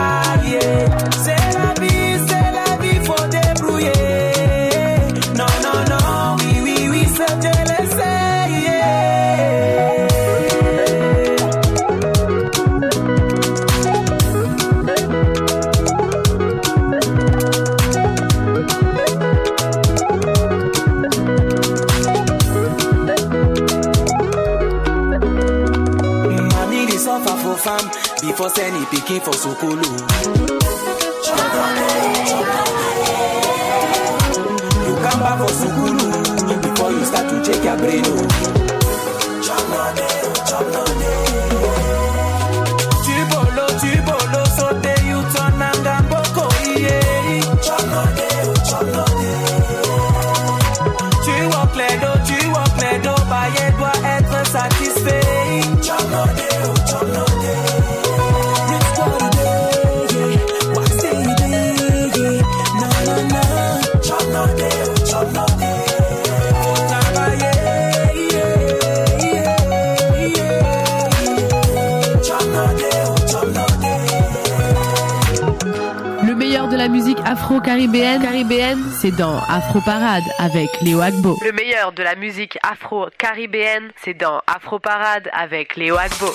Before 28.43 28.55
sending 28.61 28.85
pikin 28.87 29.21
for 29.21 29.31
sukulu. 29.31 29.87
You 34.83 34.95
come 34.99 35.19
back 35.19 35.39
for 35.39 35.53
sukulu 35.53 36.61
before 36.61 36.91
you 36.91 37.05
start 37.05 37.29
to 37.29 37.41
check 37.45 37.63
your 37.63 37.77
brain. 37.77 38.03
Oh. 38.05 38.52
Afro-caribéenne, 77.33 78.21
caribéenne, 78.21 78.83
c'est 79.01 79.09
dans 79.09 79.39
Afro 79.49 79.81
Parade 79.81 80.23
avec 80.37 80.69
Léo 80.81 81.01
Agbo. 81.01 81.35
Le 81.43 81.51
meilleur 81.51 81.91
de 81.91 82.03
la 82.03 82.13
musique 82.13 82.59
afro-caribéenne, 82.61 83.89
c'est 84.03 84.13
dans 84.13 84.39
Afro 84.45 84.77
Parade 84.77 85.31
avec 85.33 85.75
Léo 85.75 85.97
Agbo. 85.97 86.27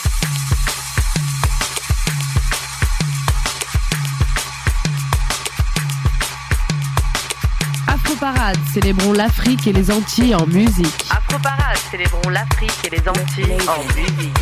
Afro 7.86 8.16
Parade, 8.16 8.58
célébrons 8.74 9.12
l'Afrique 9.12 9.68
et 9.68 9.72
les 9.72 9.92
Antilles 9.92 10.34
en 10.34 10.46
musique. 10.46 11.06
Afro 11.10 11.38
Parade, 11.40 11.78
célébrons 11.92 12.28
l'Afrique 12.28 12.76
et 12.84 12.90
les 12.90 13.08
Antilles 13.08 13.56
en 13.68 13.84
musique. 13.94 14.34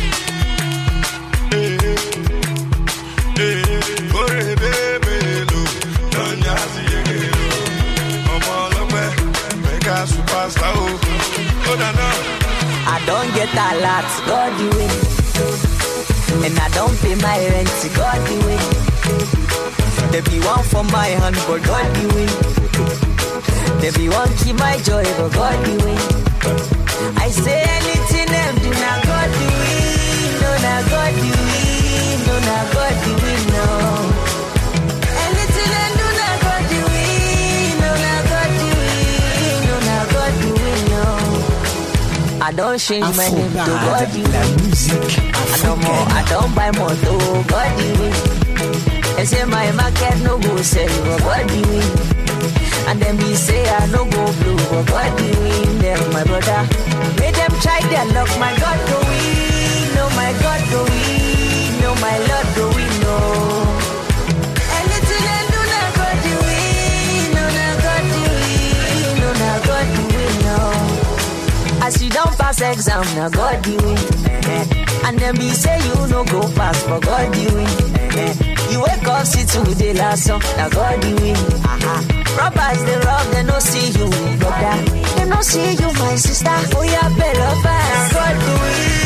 I 12.89 13.03
don't 13.05 13.33
get 13.35 13.51
a 13.51 13.75
lot, 13.83 14.05
God 14.25 14.51
the 14.57 14.67
way. 14.77 14.91
And 16.45 16.57
I 16.59 16.69
don't 16.69 16.97
pay 17.01 17.15
my 17.15 17.37
rent, 17.49 17.69
God 17.95 18.19
the 18.27 18.37
way. 18.47 18.59
There 20.11 20.23
be 20.23 20.39
one 20.45 20.63
for 20.63 20.83
my 20.85 21.07
hand, 21.07 21.35
but 21.47 21.61
God 21.63 21.95
the 21.95 22.07
way. 22.15 22.27
There 23.81 23.91
be 23.93 24.09
one 24.09 24.33
keep 24.37 24.55
my 24.57 24.77
joy, 24.79 25.03
but 25.17 25.33
God 25.33 25.65
the 25.65 25.75
way. 25.83 25.97
I 27.17 27.29
say 27.29 27.61
anything 27.61 28.27
do, 28.27 28.69
now 28.69 29.01
God 29.03 29.29
the 29.29 29.47
way. 29.59 29.77
No, 30.41 30.49
now 30.63 30.81
God 30.89 31.13
the 31.13 31.29
way. 31.45 32.17
No, 32.25 32.33
now 32.39 32.73
God 32.73 32.95
the 33.03 33.13
way, 33.23 33.39
no. 33.51 34.16
I 42.47 42.51
don't 42.53 42.79
change 42.79 43.03
my 43.17 43.27
name 43.27 43.51
to 43.51 43.55
God 43.57 44.07
the 44.07 44.23
la 44.31 44.41
musique 44.63 45.19
I 45.35 45.63
no 45.63 45.75
more, 45.75 46.05
I 46.15 46.23
don't 46.31 46.55
buy 46.55 46.71
more 46.79 46.95
to 46.95 47.13
God 47.51 47.71
way. 47.75 48.11
They 49.17 49.25
say 49.25 49.43
my 49.43 49.69
market 49.73 50.15
no 50.23 50.39
go 50.39 50.55
sell, 50.61 50.87
but 51.27 51.43
God. 51.51 51.83
And 52.87 53.01
then 53.01 53.17
we 53.17 53.35
say 53.35 53.67
I 53.67 53.85
no 53.87 54.05
go 54.05 54.23
blue, 54.39 54.55
but 54.87 55.11
God. 55.19 55.79
Them 55.83 55.99
my 56.13 56.23
brother, 56.23 56.61
make 57.19 57.35
them 57.35 57.51
try 57.59 57.81
their 57.91 58.05
luck. 58.15 58.29
My 58.39 58.55
God 58.63 58.79
go 58.89 58.97
win, 59.09 59.95
no 59.95 60.05
my 60.15 60.31
God 60.39 60.61
go 60.71 60.79
win, 60.87 61.06
don't 72.17 72.37
pass 72.37 72.61
exam, 72.61 73.05
now 73.15 73.29
God 73.29 73.63
the 73.63 73.75
win. 73.83 73.97
And 75.05 75.19
then 75.19 75.35
be 75.35 75.49
say 75.51 75.77
you 75.87 75.95
no 76.07 76.23
go 76.25 76.41
pass, 76.57 76.83
but 76.89 77.01
God 77.05 77.31
the 77.33 77.45
win. 77.53 78.71
You 78.71 78.81
wake 78.81 79.07
up, 79.07 79.25
see 79.25 79.45
today 79.45 79.93
last 79.93 80.23
song, 80.25 80.41
now 80.57 80.69
God 80.69 80.99
the 81.01 81.13
win. 81.21 81.37
Uh-huh. 81.73 82.01
Robbers 82.37 82.81
they 82.87 82.97
rob, 83.05 83.25
they 83.33 83.43
no 83.43 83.59
see 83.59 83.89
you, 83.99 84.09
brother. 84.41 84.77
They 85.15 85.25
no 85.29 85.41
see 85.41 85.73
you, 85.81 85.89
my 86.01 86.15
sister. 86.15 86.57
Oh 86.75 86.81
yeah, 86.81 87.07
better 87.17 87.53
pass. 87.61 88.13
God 88.13 88.35
the 88.41 88.53
win, 88.61 88.96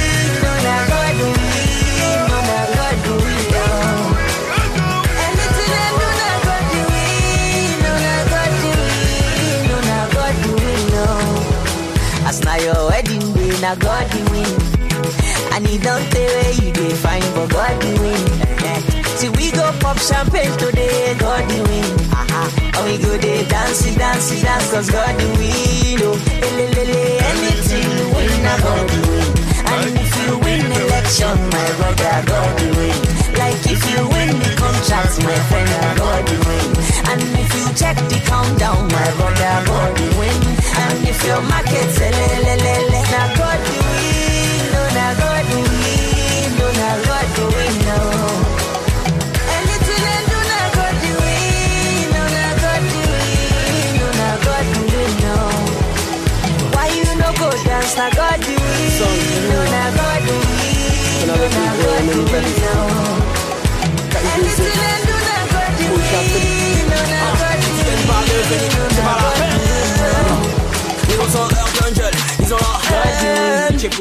now 13.62 13.76
God 13.76 14.08
the 14.10 14.21
win. 14.32 14.52
And 15.54 15.67
he 15.67 15.78
don't 15.78 16.06
tell 16.12 16.32
where 16.36 16.54
you 16.62 16.71
dey 16.74 16.89
find, 16.95 17.24
but 17.36 17.47
God 17.50 17.76
the 17.82 17.91
win. 18.02 18.24
See 19.17 19.30
we 19.30 19.52
go 19.52 19.65
pop 19.80 19.97
champagne 20.00 20.52
today, 20.58 21.15
God 21.19 21.45
the 21.50 21.60
win. 21.69 21.89
Uh-huh. 22.10 22.50
And 22.78 22.84
we 22.89 22.97
go 22.97 23.17
there 23.17 23.43
dancey, 23.45 23.95
dancey, 23.95 24.41
dance, 24.41 24.71
cause 24.71 24.89
God 24.89 25.13
the 25.19 25.28
win. 25.38 26.02
Oh, 26.02 26.17
elelele, 26.41 27.21
anything 27.32 27.86
you 27.86 28.06
win, 28.15 28.34
now 28.43 28.58
God 28.65 28.89
the 28.89 29.00
win. 29.08 29.30
And 29.71 29.93
if 30.00 30.12
you 30.26 30.32
win 30.39 30.65
election, 30.65 31.36
my 31.54 31.67
brother, 31.78 32.17
God 32.26 32.52
the 32.58 32.67
win. 32.78 32.97
Like 33.38 33.62
if 33.69 33.82
you 33.93 34.02
win 34.10 34.30
the 34.41 34.52
contract, 34.58 35.13
my 35.24 35.38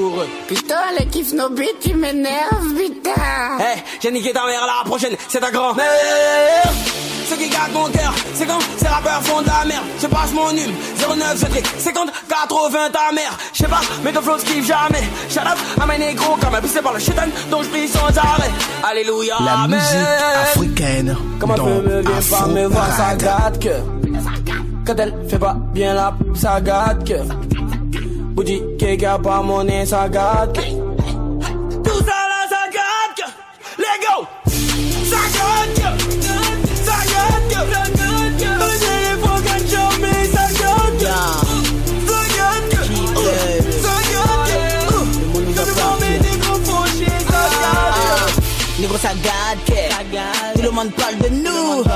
pour 0.01 0.21
eux. 0.23 0.29
Putain, 0.49 0.75
les 0.99 1.07
kiffs 1.07 1.33
no 1.33 1.49
beat, 1.51 1.77
tu 1.81 1.95
m'énerves, 1.95 2.75
putain. 2.77 3.59
Hey, 3.59 3.83
j'ai 4.03 4.11
niqué 4.11 4.33
ta 4.33 4.47
mère, 4.47 4.65
la 4.67 4.85
prochaine, 4.89 5.15
c'est 5.29 5.41
ta 5.41 5.51
grand-mère. 5.51 5.85
Ce 7.29 7.35
qui 7.37 7.49
garde 7.49 7.73
mon 7.73 7.85
cœur, 7.91 8.13
c'est 8.35 8.47
quand 8.47 8.59
ces 8.77 8.89
rappeurs 8.89 9.23
font 9.23 9.41
de 9.43 9.47
la 9.47 9.65
merde. 9.65 9.85
Je 10.03 10.07
passe 10.09 10.33
mon 10.33 10.51
hume, 10.51 10.75
09, 10.99 11.37
je 11.41 11.47
trick, 11.47 11.67
50, 11.79 12.11
80 12.29 12.79
ta 12.93 13.13
mère. 13.15 13.39
Je 13.53 13.59
sais 13.59 13.69
pas, 13.69 13.81
mais 14.03 14.13
ton 14.13 14.21
flow 14.23 14.39
se 14.39 14.45
kiffe 14.45 14.67
jamais. 14.67 15.05
Shut 15.29 15.43
up, 15.43 15.59
à 15.81 15.87
mes 15.87 15.99
négros, 15.99 16.37
comme 16.41 16.55
un 16.55 16.61
poussé 16.61 16.81
par 16.83 16.93
le 16.95 16.99
shaitan, 16.99 17.27
dont 17.51 17.63
je 17.63 17.69
prie 17.69 17.87
sans 17.89 18.07
arrêt. 18.19 18.51
Alléluia, 18.83 19.37
La 19.45 19.61
amen. 19.63 19.79
musique 19.79 20.09
africaine 20.43 21.17
Comment 21.39 21.55
peut 21.55 21.63
me 21.63 22.01
vient 22.01 22.11
pas 22.11 22.19
Afro 22.19 22.47
me 22.49 22.67
voir, 22.67 22.97
ça 22.97 23.15
gâte 23.17 23.59
que. 23.63 23.69
Quand 24.87 24.97
elle 24.99 25.15
fait 25.29 25.39
pas 25.39 25.57
bien 25.73 25.95
la, 25.95 26.15
ça 26.35 26.61
gâte 26.61 27.05
que. 27.07 27.50
Bougie 28.41 28.63
qui 28.79 29.05
a 29.05 29.19
pas 29.19 29.43
mon 29.43 29.67
ça 29.85 30.09
gâte. 30.09 30.55
Tout 30.55 31.99
ça 31.99 32.19
là, 32.31 32.41
ça 32.49 32.65
gâte. 32.73 33.23
Let 33.77 33.99
go! 34.01 34.27
Ça 35.11 35.23
gâte. 35.37 35.83
Ça 36.87 36.97
gâte 37.13 37.51
les. 37.53 37.81
Négro, 48.81 48.97
ça 48.97 49.11
gâte. 49.23 50.55
Tout 50.55 50.63
le 50.63 50.71
monde 50.71 50.91
parle 50.93 51.19
de 51.19 51.29
nous. 51.29 51.90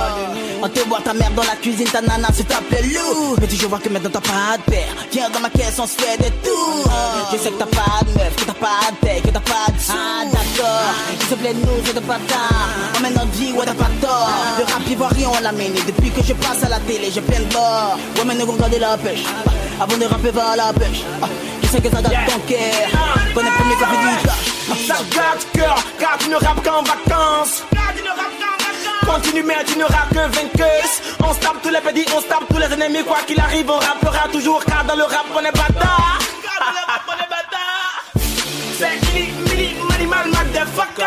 On 0.64 0.68
te 0.70 0.80
voit 0.88 1.02
ta 1.02 1.12
mère 1.12 1.30
dans 1.32 1.42
la 1.42 1.56
cuisine, 1.56 1.86
ta 1.88 2.00
nana 2.00 2.28
se 2.32 2.42
t'appelle 2.42 2.90
Lou. 2.90 3.36
Mais 3.38 3.46
toujours 3.46 3.68
voir 3.68 3.82
que 3.82 3.90
maintenant 3.90 4.08
t'as 4.10 4.20
pas 4.22 4.56
de 4.56 4.62
père. 4.72 4.94
Viens 5.12 5.28
dans 5.28 5.40
ma 5.40 5.50
caisse, 5.50 5.78
on 5.78 5.86
se 5.86 5.92
fait 5.92 6.16
des 6.16 6.30
tours. 6.42 6.90
Je 7.30 7.36
sais 7.36 7.50
que 7.50 7.58
t'as 7.58 7.66
pas 7.66 8.00
de 8.00 8.10
meuf, 8.18 8.34
que 8.34 8.44
t'as 8.46 8.54
pas 8.54 8.90
de 8.90 8.96
paix, 9.06 9.20
que 9.22 9.28
t'as 9.28 9.40
pas 9.40 9.66
de 9.70 9.78
sous. 9.78 9.92
Ah, 9.92 10.24
d'accord. 10.24 10.94
S'il 11.20 11.28
te 11.28 11.34
plaît, 11.34 11.52
nous, 11.52 11.84
c'est 11.84 11.94
de 11.94 12.00
bâtard. 12.00 12.68
On 12.96 13.00
mène 13.00 13.12
notre 13.12 13.32
vie, 13.32 13.52
ouais, 13.52 13.66
t'as 13.66 13.74
pas 13.74 13.90
tort. 14.00 14.30
Le 14.58 14.64
rap 14.64 14.88
ivoirien, 14.88 15.28
on 15.36 15.42
l'a 15.42 15.52
mené. 15.52 15.82
Depuis 15.86 16.10
que 16.10 16.22
je 16.22 16.32
passe 16.32 16.64
à 16.64 16.70
la 16.70 16.78
télé, 16.80 17.10
j'ai 17.12 17.20
plein 17.20 17.40
de 17.40 17.52
bord. 17.52 17.98
Ouais, 18.16 18.24
mais 18.26 18.34
nous, 18.34 18.50
regardez 18.50 18.78
la 18.78 18.96
pêche. 18.96 19.24
Avant 19.78 19.98
de 19.98 20.06
rapper, 20.06 20.30
va 20.30 20.52
à 20.52 20.56
la 20.56 20.72
pêche. 20.72 21.02
Ah, 21.20 21.26
Je 21.62 21.68
sais 21.68 21.80
que 21.82 21.90
ça 21.90 22.00
gâte 22.00 22.24
ton 22.26 22.38
cœur. 22.48 22.88
Connais 23.34 23.50
le 23.50 23.56
premier 23.56 23.76
café 23.76 23.96
du 24.00 24.22
clash. 24.22 24.86
Ça 24.88 24.96
gâte 25.14 25.46
cœur, 25.52 25.76
car 26.00 26.16
tu 26.18 26.30
ne 26.30 26.36
rappes 26.36 26.64
qu'en 26.64 26.82
vacances. 26.82 27.64
Continue 29.06 29.42
mais 29.42 29.64
tu 29.66 29.78
ne 29.78 29.84
rappes 29.84 30.10
que 30.10 30.16
vainqueuse. 30.16 30.94
On 31.20 31.32
se 31.32 31.40
tape 31.40 31.62
tous 31.62 31.70
les 31.70 31.80
petits, 31.80 32.06
on 32.16 32.20
se 32.20 32.26
tape 32.26 32.44
tous 32.48 32.58
les 32.58 32.72
ennemis. 32.72 33.04
Quoi 33.04 33.18
qu'il 33.26 33.38
arrive 33.40 33.70
on 33.70 33.78
rappera 33.78 34.28
toujours 34.32 34.64
Car 34.64 34.84
dans 34.84 34.96
le 34.96 35.04
rap 35.04 35.26
on 35.34 35.40
est 35.40 35.52
bâtard. 35.52 36.18
C'est 38.76 39.06
fini, 39.06 39.32
mini, 39.48 39.76
manimal, 39.88 40.26
motherfucker 40.28 41.04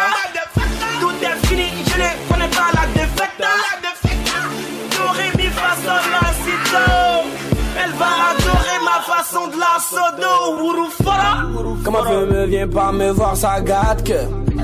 Tout 1.02 1.12
est 1.22 1.48
fini, 1.48 1.68
je 1.86 1.98
ne 2.00 2.32
connais 2.32 2.48
pas 2.48 2.70
la 2.74 2.88
défaite 2.94 3.44
J'aurais 4.96 5.32
mis 5.38 5.50
façon 5.50 5.98
la 6.12 6.28
cito 6.44 6.86
Elle 7.84 7.92
va 7.92 8.06
adorer 8.32 8.80
ma 8.86 9.02
façon 9.02 9.48
de 9.48 9.58
la 9.60 9.78
sodo. 9.82 10.38
Comment 11.84 12.04
peu 12.04 12.26
me 12.26 12.46
vient 12.46 12.68
pas 12.68 12.92
me 12.92 13.12
voir 13.12 13.36
ça 13.36 13.60
gâte 13.62 14.04
que 14.06 14.57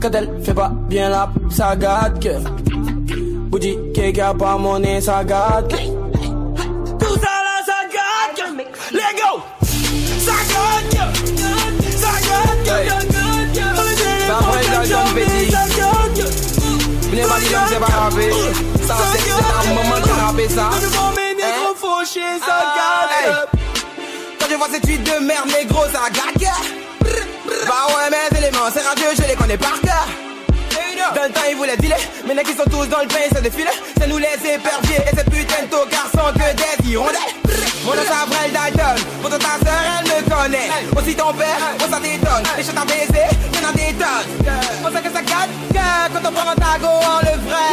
quand 0.00 0.14
elle 0.14 0.28
fait 0.44 0.54
pas 0.54 0.70
bien 0.88 1.08
la 1.08 1.30
ça 1.50 1.76
gâte 1.76 2.20
que. 2.22 2.38
Bougie 3.50 3.78
qui 3.94 4.20
a 4.20 4.34
pas 4.34 4.56
mon 4.56 4.78
nez 4.78 5.00
ça 5.00 5.24
gâte 5.24 5.68
que. 5.68 5.76
Tout 5.76 7.14
ça 7.14 7.34
là 7.46 7.56
ça 7.66 7.80
gâte 7.94 8.34
que. 8.36 8.44
Let 8.94 9.14
go. 9.18 9.30
Ça 10.26 10.38
gâte 10.52 10.88
que. 10.90 11.04
Ça 11.96 12.12
gâte 12.28 12.60
que. 12.64 12.78
Ça 14.26 14.38
après 14.38 14.64
la 14.70 14.84
jeune 14.84 15.10
petit 15.14 15.46
Venez 17.10 17.22
pas 17.22 17.38
dire 17.40 17.60
c'est 17.68 17.80
pas 17.80 17.86
grave 17.86 18.20
Ça 18.86 18.96
c'est 19.12 19.70
un 19.70 19.74
moment 19.74 20.00
de 20.00 20.10
rapper 20.20 20.48
ça 20.48 20.70
vois 24.54 24.68
cette 24.72 24.84
suite 24.86 25.02
de 25.04 25.24
merde, 25.24 25.48
négro, 25.48 25.84
ça 25.92 26.08
gaga. 26.10 26.52
Bah 27.66 27.86
ouais, 27.88 28.10
mes 28.10 28.38
éléments, 28.38 28.68
c'est 28.72 28.82
radieux, 28.82 29.08
je 29.16 29.28
les 29.28 29.34
connais 29.34 29.58
par 29.58 29.80
cœur. 29.80 30.27
Dans 31.14 31.24
le 31.24 31.30
temps, 31.30 31.40
ils 31.48 31.56
voulaient 31.56 31.76
dealer, 31.76 31.98
maintenant 32.26 32.42
qu'ils 32.42 32.56
sont 32.56 32.70
tous 32.70 32.86
dans 32.86 33.00
le 33.00 33.08
pain, 33.08 33.26
ça 33.32 33.40
défile. 33.40 33.68
Ça 33.98 34.06
nous 34.06 34.18
laisse 34.18 34.44
épervier, 34.44 34.96
et 35.10 35.16
ces 35.16 35.24
putains 35.24 35.64
de 35.64 35.70
tocards 35.70 36.10
sont 36.12 36.32
que 36.34 36.54
des 36.54 36.90
hirondelles. 36.90 37.34
Mon 37.84 37.94
nom 37.94 38.02
s'appelle 38.02 38.52
Dalton, 38.52 39.02
pourtant 39.22 39.38
ta 39.38 39.64
sœur, 39.64 39.80
elle 39.98 40.06
me 40.06 40.28
connaît. 40.28 40.68
Aussi 40.96 41.14
ton 41.14 41.32
père, 41.32 41.56
on 41.78 41.92
s'en 41.92 42.00
détonne. 42.00 42.44
Les 42.56 42.62
chats 42.64 42.72
à 42.76 42.84
baiser, 42.84 43.28
y'en 43.54 43.68
a 43.68 43.72
des 43.72 43.94
tonnes. 43.94 44.52
Pour 44.82 44.90
ça 44.92 45.00
que 45.00 45.10
ça 45.10 45.22
gagne, 45.22 45.50
quand 46.12 46.28
on 46.28 46.32
prend 46.32 46.50
un 46.50 46.54
tago 46.54 46.86
en 46.86 47.20
le 47.20 47.34
vrai. 47.48 47.68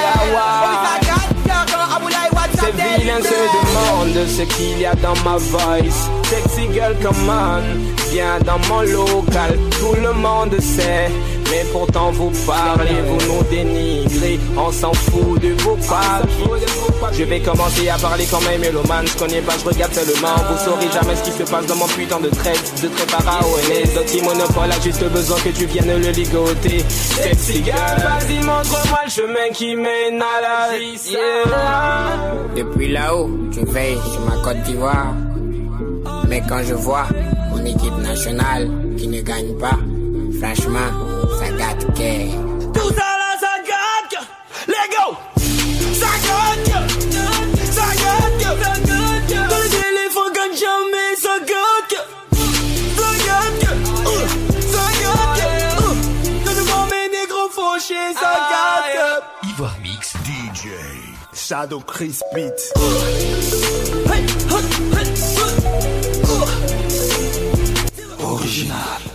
Ça 0.86 1.00
gagne, 1.02 1.66
quand 1.68 1.96
Aboulaye 1.96 2.30
WhatsApp 2.32 2.74
Ces 2.78 3.02
vilains 3.02 3.22
se 3.22 3.40
demandent 3.58 4.28
ce 4.28 4.42
qu'il 4.56 4.80
y 4.80 4.86
a 4.86 4.96
dans 4.96 5.16
ma 5.24 5.38
voice. 5.38 6.10
Sexy 6.30 6.72
girl, 6.74 6.96
come 7.02 7.30
on, 7.30 7.64
viens 8.12 8.40
dans 8.46 8.60
mon 8.70 8.82
local. 8.82 9.58
Tout 9.80 9.96
le 10.02 10.14
monde 10.14 10.56
sait, 10.60 11.12
mais 11.50 11.66
pourtant 11.72 12.12
vous 12.12 12.32
parlez, 12.46 13.02
vous 13.08 13.18
nous 13.28 13.44
dénigrez. 13.50 14.40
On 14.58 14.72
s'en 14.72 14.94
fout 14.94 15.42
de 15.42 15.54
vos 15.64 15.76
papiers. 15.76 16.66
Je 17.14 17.24
vais 17.24 17.40
commencer 17.40 17.90
à 17.90 17.98
parler 17.98 18.26
comme 18.26 18.46
un 18.54 18.58
mélomane. 18.58 19.08
Je 19.08 19.18
connais 19.18 19.42
pas, 19.42 19.54
je 19.58 19.66
regarde 19.66 19.94
seulement. 19.94 20.36
Vous 20.50 20.66
saurez 20.66 20.92
jamais 20.92 21.16
ce 21.16 21.24
qui 21.24 21.32
se 21.32 21.44
passe 21.50 21.66
dans 21.68 21.76
mon 21.76 21.88
putain 21.88 22.20
de 22.20 22.30
trait, 22.30 22.54
de 22.82 22.88
trait 22.88 23.08
pharaon. 23.08 23.56
Et 23.70 23.84
les 23.84 23.98
autres 23.98 24.24
monopole 24.24 24.72
a 24.72 24.80
juste 24.82 25.04
besoin 25.12 25.38
que 25.40 25.50
tu 25.50 25.66
viennes 25.66 26.02
le 26.02 26.10
ligoter. 26.12 26.84
Sexy 26.90 27.64
girl, 27.64 27.76
vas-y, 27.78 28.40
montre-moi 28.44 29.00
le 29.06 29.12
chemin 29.12 29.50
qui 29.54 29.76
mène 29.76 30.22
à 30.22 30.42
la. 30.42 30.78
Yeah. 30.78 32.56
Depuis 32.56 32.92
là-haut, 32.92 33.30
je 33.52 33.62
veille 33.62 33.98
sur 34.12 34.22
ma 34.22 34.42
Côte 34.44 34.62
d'Ivoire. 34.64 35.14
Mais 36.28 36.42
quand 36.48 36.64
je 36.64 36.74
vois 36.74 37.08
mon 37.52 37.64
équipe 37.64 37.98
nationale 38.02 38.70
qui 38.98 39.08
ne 39.08 39.22
gagne 39.22 39.54
pas, 39.56 39.78
franchement, 40.42 40.90
Tout 41.58 42.90
ça 42.90 43.08
là, 43.22 43.32
Les 44.68 44.88
go. 44.92 45.06
Ça 45.94 46.12
gagne 46.28 46.74
Ça 47.72 47.88
gagne 48.04 48.46
Ça 48.52 48.60
gagne 48.62 49.50
Dans 49.50 49.58
les 49.58 49.74
éléphants 49.90 50.32
gagnent 50.34 50.58
jamais, 50.58 51.12
ça 51.18 51.36
gagne 51.40 52.00
Ça 52.98 53.10
gagne 53.26 53.68
Ça 54.72 54.86
gagne 55.02 55.46
Euh, 55.78 55.94
Quand 56.46 56.52
je 56.56 56.62
vois 56.62 56.86
mes 56.92 57.08
négros 57.10 57.50
fauchés, 57.50 58.14
ça 58.20 58.34
gagne 58.52 59.50
Ivoire 59.52 59.76
Mix 59.82 60.14
DJ 60.26 60.60
Shadow 61.34 61.80
Chris 61.82 62.20
Beat. 62.34 62.60
Uh. 62.76 62.82
Original 68.20 69.15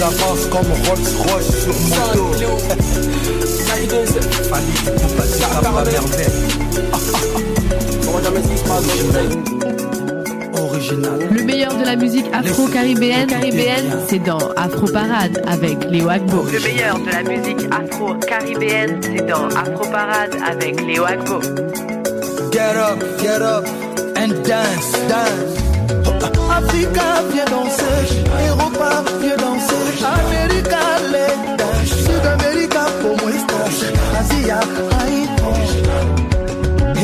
d'avance 0.00 0.46
comme 0.46 0.66
Rolls 0.86 1.12
Royce 1.18 1.50
sur 1.60 1.74
moto 1.90 2.34
du 2.38 2.46
coup 2.46 2.60
passer 8.66 8.88
la 8.88 9.06
merveille. 9.06 9.38
Original. 10.58 11.18
Le 11.30 11.42
meilleur 11.42 11.76
de 11.76 11.84
la 11.84 11.96
musique 11.96 12.26
afro-caribéenne, 12.32 13.28
caribéenne, 13.28 13.90
c'est 14.08 14.18
dans 14.20 14.38
Afro 14.56 14.86
Parade 14.86 15.42
avec 15.46 15.84
Léo 15.90 16.08
Agbo. 16.08 16.46
Le 16.50 16.60
meilleur 16.60 16.98
de 16.98 17.10
la 17.10 17.22
musique 17.22 17.66
afro-caribéenne, 17.70 19.00
c'est 19.02 19.26
dans 19.26 19.48
Afro 19.48 19.84
Parade 19.90 20.34
avec 20.50 20.80
Léo 20.80 21.04
Agbo. 21.04 21.40
Get 22.52 22.76
up, 22.76 23.04
get 23.20 23.42
up 23.42 23.66
and 24.16 24.32
dance, 24.46 24.92
dance 25.08 25.69
Africa, 26.62 27.22
viens 27.32 27.44
danser. 27.46 28.06
Europa, 28.48 29.02
viens 29.20 29.36
danser. 29.36 30.06
America, 30.06 30.80
let 31.10 31.56
dance. 31.56 31.94
Sud-America, 32.04 32.82
como 33.02 33.28
estás? 33.30 33.74
Asia, 34.20 34.60
Haïti. 34.98 35.30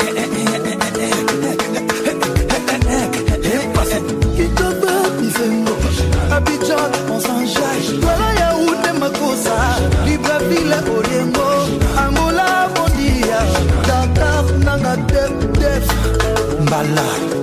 falar. 16.77 17.36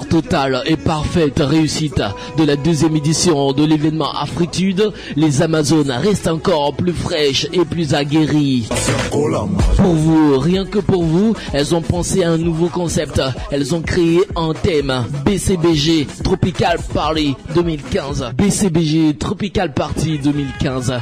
Totale 0.00 0.62
et 0.66 0.76
parfaite 0.76 1.38
réussite 1.38 2.02
de 2.38 2.44
la 2.44 2.56
deuxième 2.56 2.96
édition 2.96 3.52
de 3.52 3.64
l'événement 3.64 4.10
Afritude, 4.12 4.92
les 5.16 5.42
Amazones 5.42 5.90
restent 5.90 6.28
encore 6.28 6.74
plus 6.74 6.92
fraîches 6.92 7.46
et 7.52 7.64
plus 7.64 7.94
aguerries. 7.94 8.68
Pour 9.10 9.94
vous, 9.94 10.38
rien 10.38 10.64
que 10.64 10.78
pour 10.78 11.04
vous, 11.04 11.34
elles 11.52 11.74
ont 11.74 11.82
pensé 11.82 12.24
à 12.24 12.30
un 12.30 12.38
nouveau 12.38 12.68
concept. 12.68 13.20
Elles 13.50 13.74
ont 13.74 13.82
créé 13.82 14.20
un 14.34 14.54
thème 14.54 15.04
BCBG 15.24 16.06
Tropical 16.24 16.78
Party 16.94 17.34
2015. 17.54 18.32
BCBG 18.36 19.16
Tropical 19.18 19.72
Party 19.74 20.18
2015. 20.18 20.94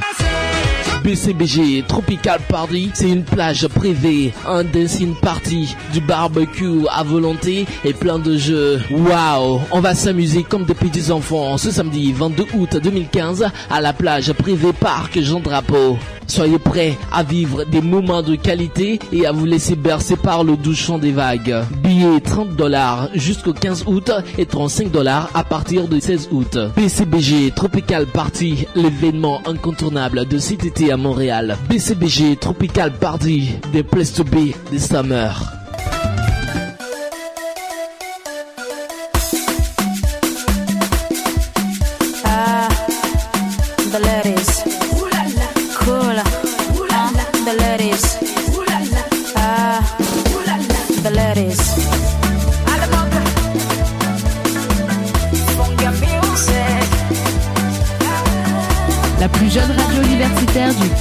BCBG 1.03 1.85
Tropical 1.87 2.39
Party, 2.47 2.91
c'est 2.93 3.09
une 3.09 3.23
plage 3.23 3.67
privée, 3.67 4.33
un 4.47 4.63
dancing 4.63 5.15
party, 5.15 5.75
du 5.93 6.01
barbecue 6.01 6.85
à 6.91 7.03
volonté 7.03 7.65
et 7.83 7.93
plein 7.93 8.19
de 8.19 8.37
jeux. 8.37 8.81
Waouh, 8.91 9.61
on 9.71 9.79
va 9.79 9.95
s'amuser 9.95 10.43
comme 10.43 10.65
des 10.65 10.73
petits 10.73 11.11
enfants 11.11 11.57
ce 11.57 11.71
samedi 11.71 12.13
22 12.13 12.45
août 12.55 12.77
2015 12.81 13.45
à 13.69 13.81
la 13.81 13.93
plage 13.93 14.31
privée 14.33 14.73
Parc 14.73 15.19
Jean 15.21 15.39
Drapeau. 15.39 15.97
Soyez 16.31 16.59
prêts 16.59 16.97
à 17.11 17.23
vivre 17.23 17.65
des 17.65 17.81
moments 17.81 18.21
de 18.21 18.35
qualité 18.35 18.99
et 19.11 19.25
à 19.25 19.33
vous 19.33 19.43
laisser 19.43 19.75
bercer 19.75 20.15
par 20.15 20.45
le 20.45 20.55
doux 20.55 20.73
chant 20.73 20.97
des 20.97 21.11
vagues. 21.11 21.53
Billets 21.83 22.21
30 22.21 22.55
dollars 22.55 23.09
jusqu'au 23.13 23.51
15 23.51 23.83
août 23.85 24.09
et 24.37 24.45
35 24.45 24.89
dollars 24.91 25.29
à 25.33 25.43
partir 25.43 25.89
du 25.89 25.99
16 25.99 26.29
août. 26.31 26.57
BCBG 26.77 27.51
Tropical 27.53 28.05
Party, 28.05 28.65
l'événement 28.75 29.41
incontournable 29.45 30.25
de 30.25 30.37
cet 30.37 30.63
été 30.63 30.89
à 30.93 30.95
Montréal. 30.95 31.57
BCBG 31.69 32.37
Tropical 32.37 32.93
Party, 32.93 33.49
des 33.73 33.83
places 33.83 34.13
to 34.13 34.23
be 34.23 34.53
des 34.71 34.79
summers. 34.79 35.60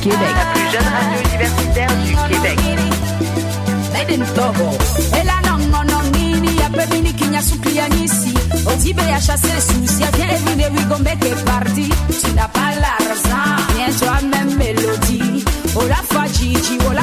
Québec. 0.01 0.19
La 0.35 0.53
plus 0.53 0.71
jeune 0.73 0.89
radio 0.99 1.19
universitaire 1.29 1.89
du 2.05 2.33
Québec. 2.33 2.59
Togo. 4.35 4.71
Ela 5.13 5.41
nini 6.13 6.57
ya 7.77 7.89
nisi. 7.89 8.35
Otibe 8.67 9.03
ya 9.03 9.21
chasser 9.21 9.61
souci, 9.61 10.05
viens 10.15 10.31
evine 10.31 10.69
we 10.73 10.85
go 10.89 10.99
make 11.03 11.25
a 11.25 11.35
party. 11.45 11.89
Tu 12.09 12.33
n'as 12.35 12.49
pas 12.49 12.73
l'argent, 12.81 13.57
viens 13.75 13.93
toi 13.99 14.21
même 14.23 14.57
mélodie. 14.57 15.45
Ola 15.77 15.97
ola 16.89 17.03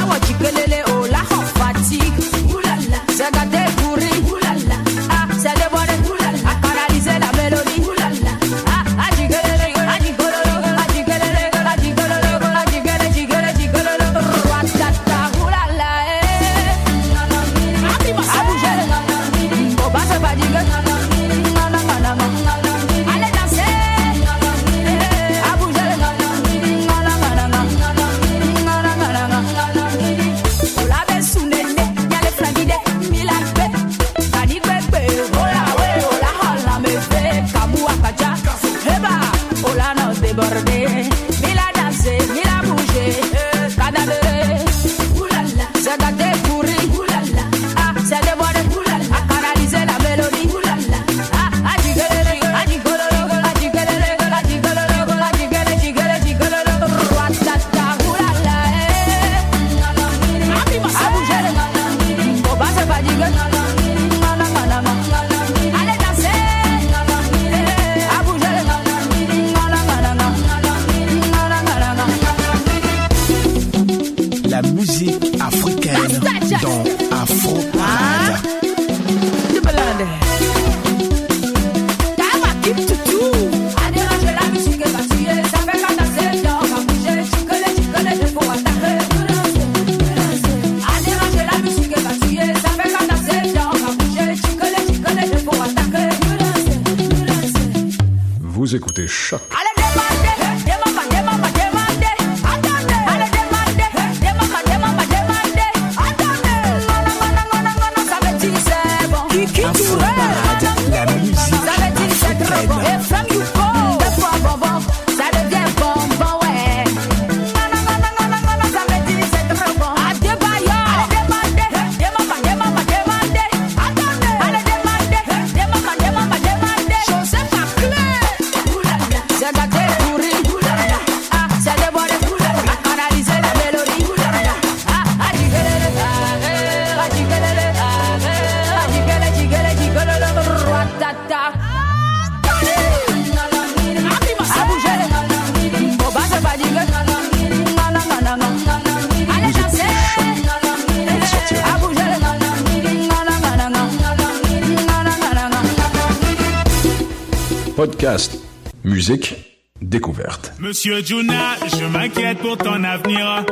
Podcast, 157.78 158.36
musique, 158.82 159.36
découverte. 159.80 160.52
Monsieur 160.58 161.00
Juna, 161.00 161.54
je 161.78 161.84
m'inquiète 161.84 162.38
pour 162.38 162.58
ton 162.58 162.82
avenir. 162.82 163.46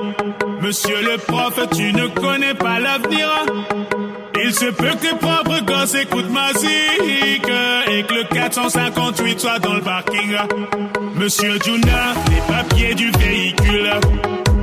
Monsieur 0.61 1.01
le 1.01 1.17
prof, 1.17 1.61
tu 1.73 1.93
ne 1.93 2.09
connais 2.09 2.55
pas 2.55 2.81
l'avenir. 2.81 3.29
Il 4.45 4.53
se 4.53 4.65
peut 4.65 4.91
que 5.01 5.11
tes 5.11 5.15
propres 5.15 5.65
gosses 5.65 5.95
écoutent 5.95 6.33
ma 6.33 6.53
musique 6.55 7.49
et 7.87 8.03
que 8.03 8.15
le 8.15 8.25
458 8.35 9.39
soit 9.39 9.61
dans 9.61 9.75
le 9.75 9.83
parking. 9.83 10.37
Monsieur 11.15 11.57
Juna, 11.65 12.15
les 12.29 12.53
papiers 12.53 12.97
du 12.97 13.13
véhicule. 13.13 13.93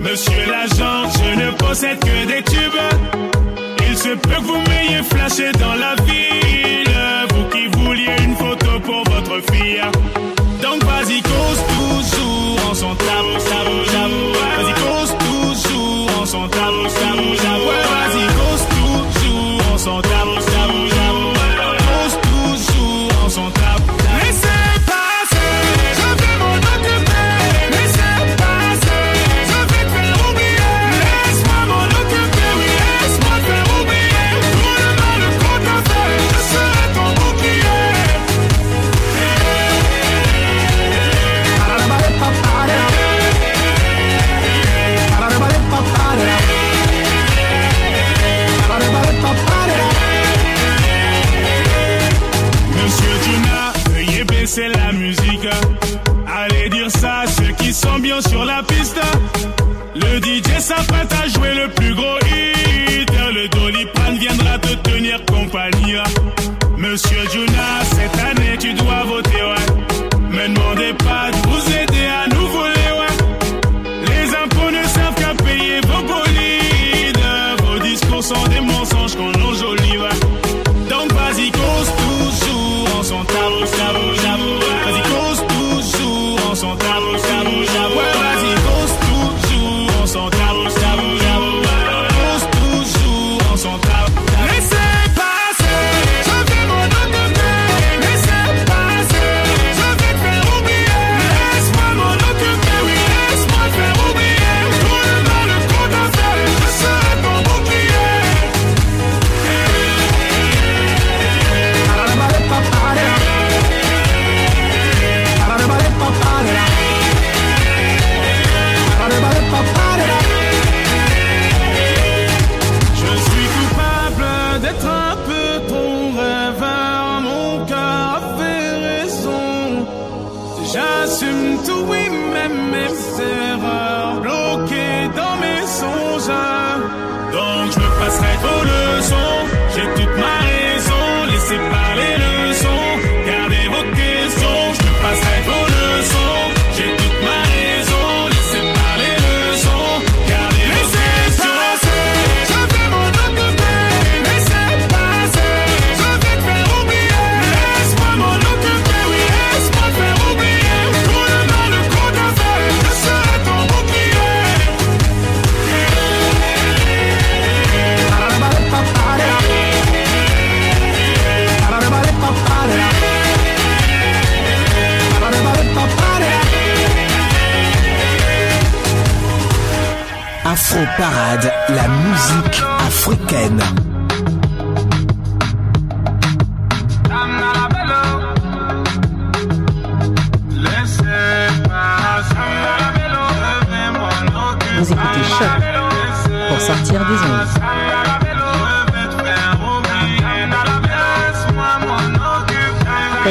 Monsieur 0.02 0.46
l'agent, 0.46 1.10
je 1.10 1.40
ne 1.40 1.52
possède 1.52 2.00
que 2.00 2.26
des 2.28 2.44
tubes. 2.44 3.80
Il 3.88 3.98
se 3.98 4.10
peut 4.10 4.30
que 4.30 4.42
vous 4.42 4.62
m'ayez 4.68 5.04
flashé 5.04 5.54
dans 5.54 5.76
la 5.76 5.96
ville 6.04 6.34
pour 8.84 9.04
votre 9.04 9.42
fille. 9.52 9.82
Donc 10.62 10.84
vas-y, 10.84 11.22
cause 11.22 11.62
toujours, 11.76 12.60
on 12.70 12.74
s'en 12.74 12.96
tape, 12.96 13.40
Vas-y, 14.58 14.74
cause 14.74 15.16
toujours, 15.20 16.10
on 16.22 16.26
s'en 16.26 16.48
tape, 16.50 16.74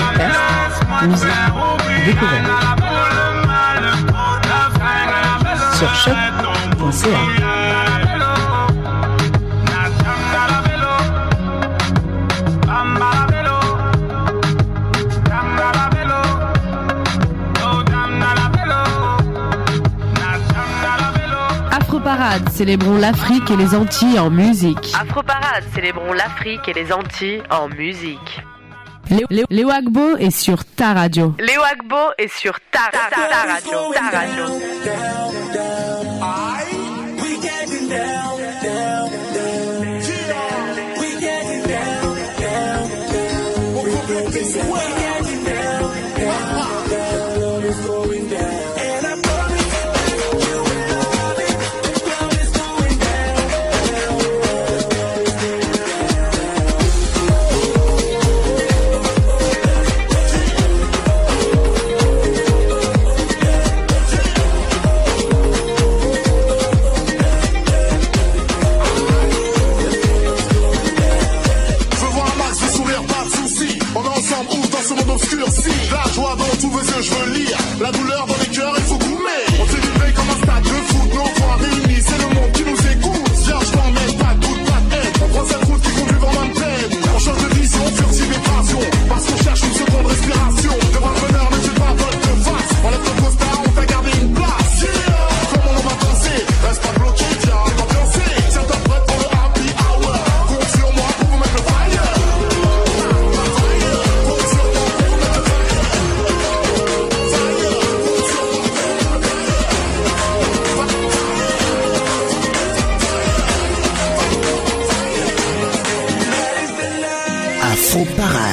Podcast, 0.03 0.83
musique, 1.03 1.29
découverte. 2.07 2.47
Sur 5.79 5.95
choc.ca. 5.95 7.43
Afroparade, 21.71 22.49
célébrons 22.51 22.99
l'Afrique 22.99 23.51
et 23.51 23.57
les 23.57 23.75
Antilles 23.75 24.19
en 24.19 24.31
musique. 24.31 24.93
Afroparade, 25.01 25.65
célébrons 25.75 26.13
l'Afrique 26.13 26.69
et 26.69 26.73
les 26.73 26.93
Antilles 26.93 27.43
en 27.51 27.69
musique. 27.69 28.43
Léo, 29.13 29.45
Léo 29.51 29.69
Agbo 29.71 30.17
est 30.17 30.31
sur 30.31 30.65
ta 30.65 30.95
radio. 30.95 31.35
Léo 31.39 31.61
Agbo 31.71 32.13
est 32.17 32.33
sur 32.35 32.59
ta, 32.71 32.89
ta, 32.91 33.11
ta, 33.11 33.29
ta 33.29 33.53
radio. 33.53 33.93
Ta 33.93 34.19
radio. 34.19 35.72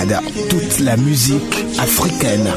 toute 0.08 0.80
la 0.80 0.96
musique 0.96 1.66
africaine. 1.78 2.48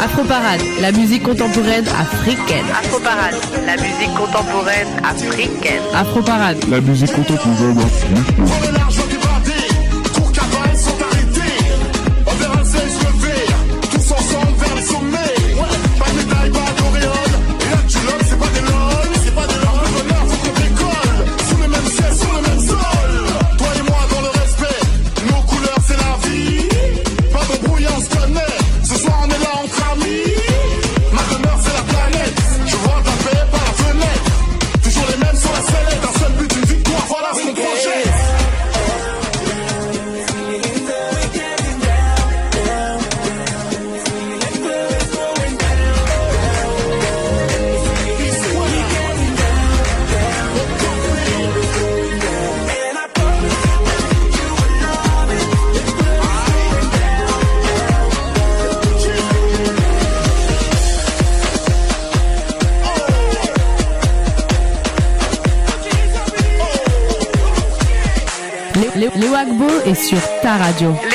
Afroparade, 0.00 0.60
la 0.80 0.90
musique 0.92 1.22
contemporaine 1.22 1.86
africaine. 1.88 2.64
Afroparade, 2.80 3.36
la 3.66 3.76
musique 3.76 4.14
contemporaine 4.16 4.88
africaine. 5.04 5.82
Afroparade, 5.94 6.58
la 6.70 6.80
musique 6.80 7.12
contemporaine 7.12 7.78
africaine. 7.78 9.13
Radio. 70.74 71.13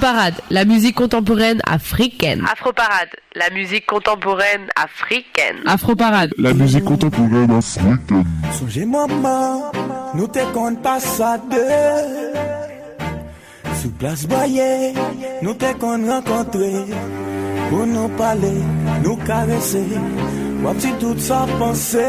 Afro 0.00 0.14
Parade, 0.14 0.40
la 0.48 0.64
musique 0.64 0.94
contemporaine 0.94 1.60
africaine. 1.66 2.42
Afro 2.50 2.72
Parade, 2.72 3.10
la 3.34 3.50
musique 3.50 3.84
contemporaine 3.84 4.66
africaine. 4.74 5.58
Afro 5.66 5.94
Parade. 5.94 6.32
La 6.38 6.54
musique 6.54 6.84
contemporaine 6.84 7.50
africaine. 7.50 8.24
Songez 8.58 8.86
maman, 8.86 9.70
nous 10.14 10.26
te 10.26 10.38
compte 10.54 10.80
pas 10.80 11.00
ça 11.00 11.36
deux. 11.50 11.58
Sous 13.82 13.90
place 13.90 14.26
boyer, 14.26 14.94
nous 15.42 15.52
te 15.52 15.70
compte 15.74 16.08
rencontrer. 16.08 16.86
Pour 17.68 17.86
nous 17.86 18.08
parler, 18.16 18.56
nous 19.04 19.16
caresser. 19.16 19.84
Moi 20.62 20.72
petit 20.76 20.92
tout 20.98 21.18
ça 21.18 21.46
penser. 21.58 22.08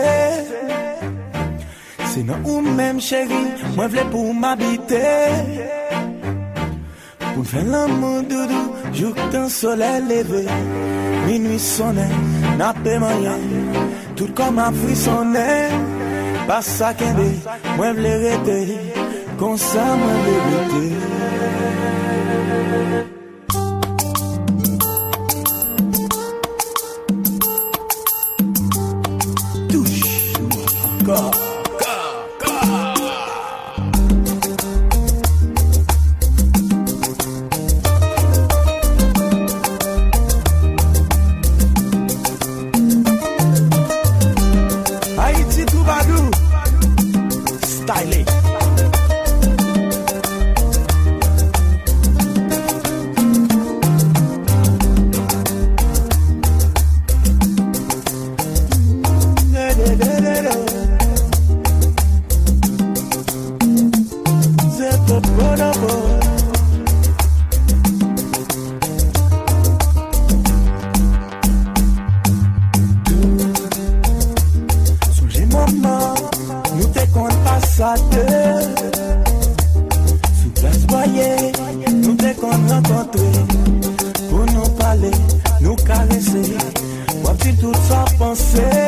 Sinon 2.06 2.38
ou 2.46 2.62
même 2.62 3.02
chérie, 3.02 3.52
moi 3.76 3.88
v'lais 3.90 4.06
pour 4.10 4.34
m'habiter. 4.34 5.28
Pour 7.36 7.46
faire 7.46 7.66
l'amour 7.66 8.22
doudou, 8.24 8.76
jour 8.94 9.14
que 9.16 9.32
ton 9.32 9.50
soleil 9.50 10.02
levé. 10.10 10.46
Minuit 11.28 11.60
sonné, 11.60 12.08
n'a 12.58 12.74
pas. 12.74 13.38
Tout 14.16 14.30
comme 14.36 14.60
a 14.60 14.72
frissonné. 14.72 15.70
Pas 16.48 16.62
ça 16.62 16.94
qu'un 16.94 17.14
bé, 17.14 17.32
moi 17.78 17.92
rester. 17.92 18.78
Comme 19.38 19.58
ça, 19.58 19.84
moi 19.96 20.14
rester. 20.28 20.96
Touche, 29.70 30.34
encore, 31.00 31.51
ça 88.36 88.81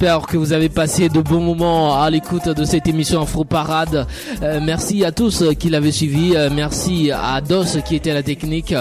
J'espère 0.00 0.26
que 0.26 0.38
vous 0.38 0.54
avez 0.54 0.70
passé 0.70 1.10
de 1.10 1.20
bons 1.20 1.42
moments 1.42 2.00
à 2.00 2.08
l'écoute 2.08 2.48
de 2.48 2.64
cette 2.64 2.88
émission 2.88 3.20
Afro 3.20 3.44
Parade. 3.44 4.06
Euh, 4.42 4.58
merci 4.62 5.04
à 5.04 5.12
tous 5.12 5.44
qui 5.58 5.68
l'avaient 5.68 5.92
suivi. 5.92 6.34
Euh, 6.34 6.48
merci 6.50 7.10
à 7.12 7.42
Dos 7.42 7.66
qui 7.84 7.96
était 7.96 8.12
à 8.12 8.14
la 8.14 8.22
technique. 8.22 8.74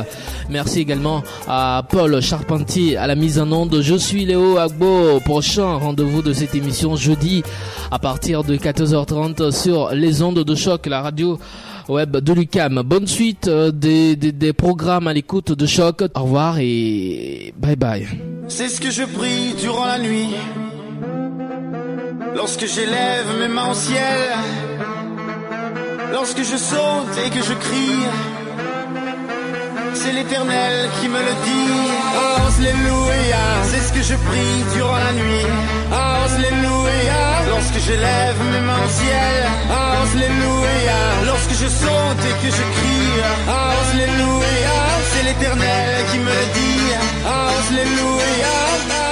Merci 0.50 0.80
également 0.80 1.22
à 1.46 1.84
Paul 1.90 2.22
Charpentier 2.22 2.96
à 2.96 3.06
la 3.06 3.16
mise 3.16 3.38
en 3.38 3.52
onde. 3.52 3.82
Je 3.82 3.96
suis 3.96 4.24
Léo 4.24 4.60
Agbo. 4.60 5.20
Prochain 5.26 5.76
rendez-vous 5.76 6.22
de 6.22 6.32
cette 6.32 6.56
émission 6.56 6.96
jeudi 6.96 7.44
à 7.92 8.00
partir 8.00 8.46
de 8.46 8.56
14h30 8.56 9.52
sur 9.52 9.90
les 9.94 10.22
ondes 10.22 10.46
de 10.46 10.56
choc, 10.56 10.86
la 10.86 11.02
radio 11.02 11.38
web 11.90 12.16
de 12.16 12.32
Lucam. 12.32 12.82
Bonne 12.86 13.08
suite 13.08 13.50
euh, 13.50 13.72
des, 13.72 14.16
des, 14.16 14.32
des 14.32 14.54
programmes 14.54 15.10
à 15.10 15.14
l'écoute 15.14 15.52
de 15.52 15.66
choc. 15.66 16.02
Au 16.16 16.22
revoir 16.22 16.60
et 16.60 17.54
bye 17.58 17.76
bye. 17.76 18.08
C'est 18.48 18.70
ce 18.70 18.80
que 18.80 18.90
je 18.90 19.04
prie 19.04 19.54
durant 19.62 19.84
la 19.86 20.00
nuit. 20.00 20.30
Lorsque 22.42 22.66
j'élève 22.68 23.28
mes 23.38 23.50
mains 23.50 23.70
au 23.70 23.74
ciel, 23.74 24.30
lorsque 26.14 26.42
je 26.42 26.56
saute 26.56 27.16
et 27.26 27.30
que 27.32 27.44
je 27.44 27.54
crie, 27.66 28.04
c'est 29.94 30.14
l'éternel 30.14 30.88
qui 31.02 31.10
me 31.10 31.20
le 31.20 31.34
dit. 31.48 31.82
Alléluia, 32.48 33.44
c'est 33.70 33.84
ce 33.88 33.92
que 33.92 34.02
je 34.02 34.16
prie 34.30 34.56
durant 34.74 35.00
la 35.08 35.12
nuit. 35.22 35.48
Alléluia, 35.92 37.24
lorsque 37.50 37.80
j'élève 37.86 38.40
mes 38.54 38.62
mains 38.68 38.84
au 38.88 38.92
ciel. 39.02 39.38
Alléluia, 40.00 41.02
lorsque 41.26 41.56
je 41.62 41.68
saute 41.68 42.24
et 42.30 42.36
que 42.42 42.52
je 42.58 42.66
crie. 42.76 43.16
Alléluia, 43.68 44.78
c'est 45.12 45.24
l'éternel 45.24 46.06
qui 46.10 46.20
me 46.20 46.32
le 46.40 46.48
dit. 46.60 46.88
Alléluia. 47.28 49.09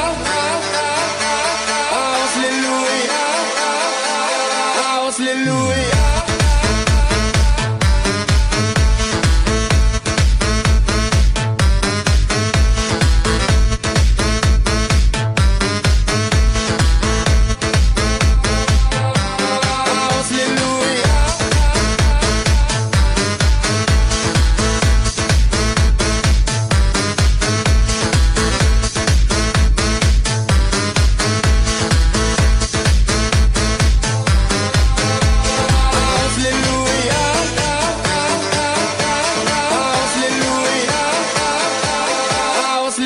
C'est 42.98 43.04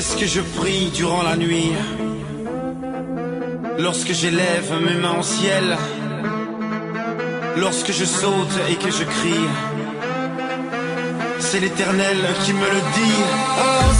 ce 0.00 0.16
que 0.16 0.26
je 0.26 0.40
prie 0.40 0.90
durant 0.92 1.22
la 1.22 1.36
nuit. 1.36 1.70
Lorsque 3.78 4.12
j'élève 4.12 4.72
mes 4.84 4.94
mains 4.94 5.20
au 5.20 5.22
ciel. 5.22 5.76
Lorsque 7.58 7.92
je 7.92 8.04
saute 8.04 8.58
et 8.68 8.74
que 8.74 8.90
je 8.90 9.04
crie 9.04 9.81
c'est 11.52 11.60
l'éternel 11.60 12.16
qui 12.44 12.52
me 12.54 12.64
le 12.74 12.80
dit. 12.96 13.20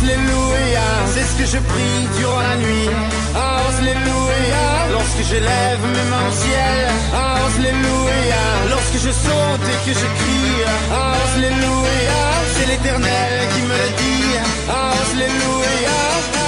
Alléluia, 0.00 0.88
c'est 1.12 1.26
ce 1.30 1.34
que 1.38 1.46
je 1.53 1.59
prie 1.72 2.00
durant 2.16 2.40
la 2.40 2.57
nuit. 2.57 2.88
Alléluia, 3.34 4.64
lorsque 4.90 5.22
je 5.30 5.38
lève 5.50 5.82
mes 5.94 6.07
mains 6.11 6.26
au 6.30 6.34
ciel. 6.44 6.80
Alléluia, 7.12 8.44
lorsque 8.70 8.98
je 9.05 9.12
saute 9.24 9.66
et 9.72 9.78
que 9.84 9.92
je 10.03 10.09
crie. 10.20 10.61
Alléluia, 11.36 12.22
c'est 12.55 12.68
l'éternel 12.72 13.32
qui 13.53 13.61
me 13.68 13.76
le 13.82 13.90
dit. 14.03 14.32
Alléluia. 15.12 16.41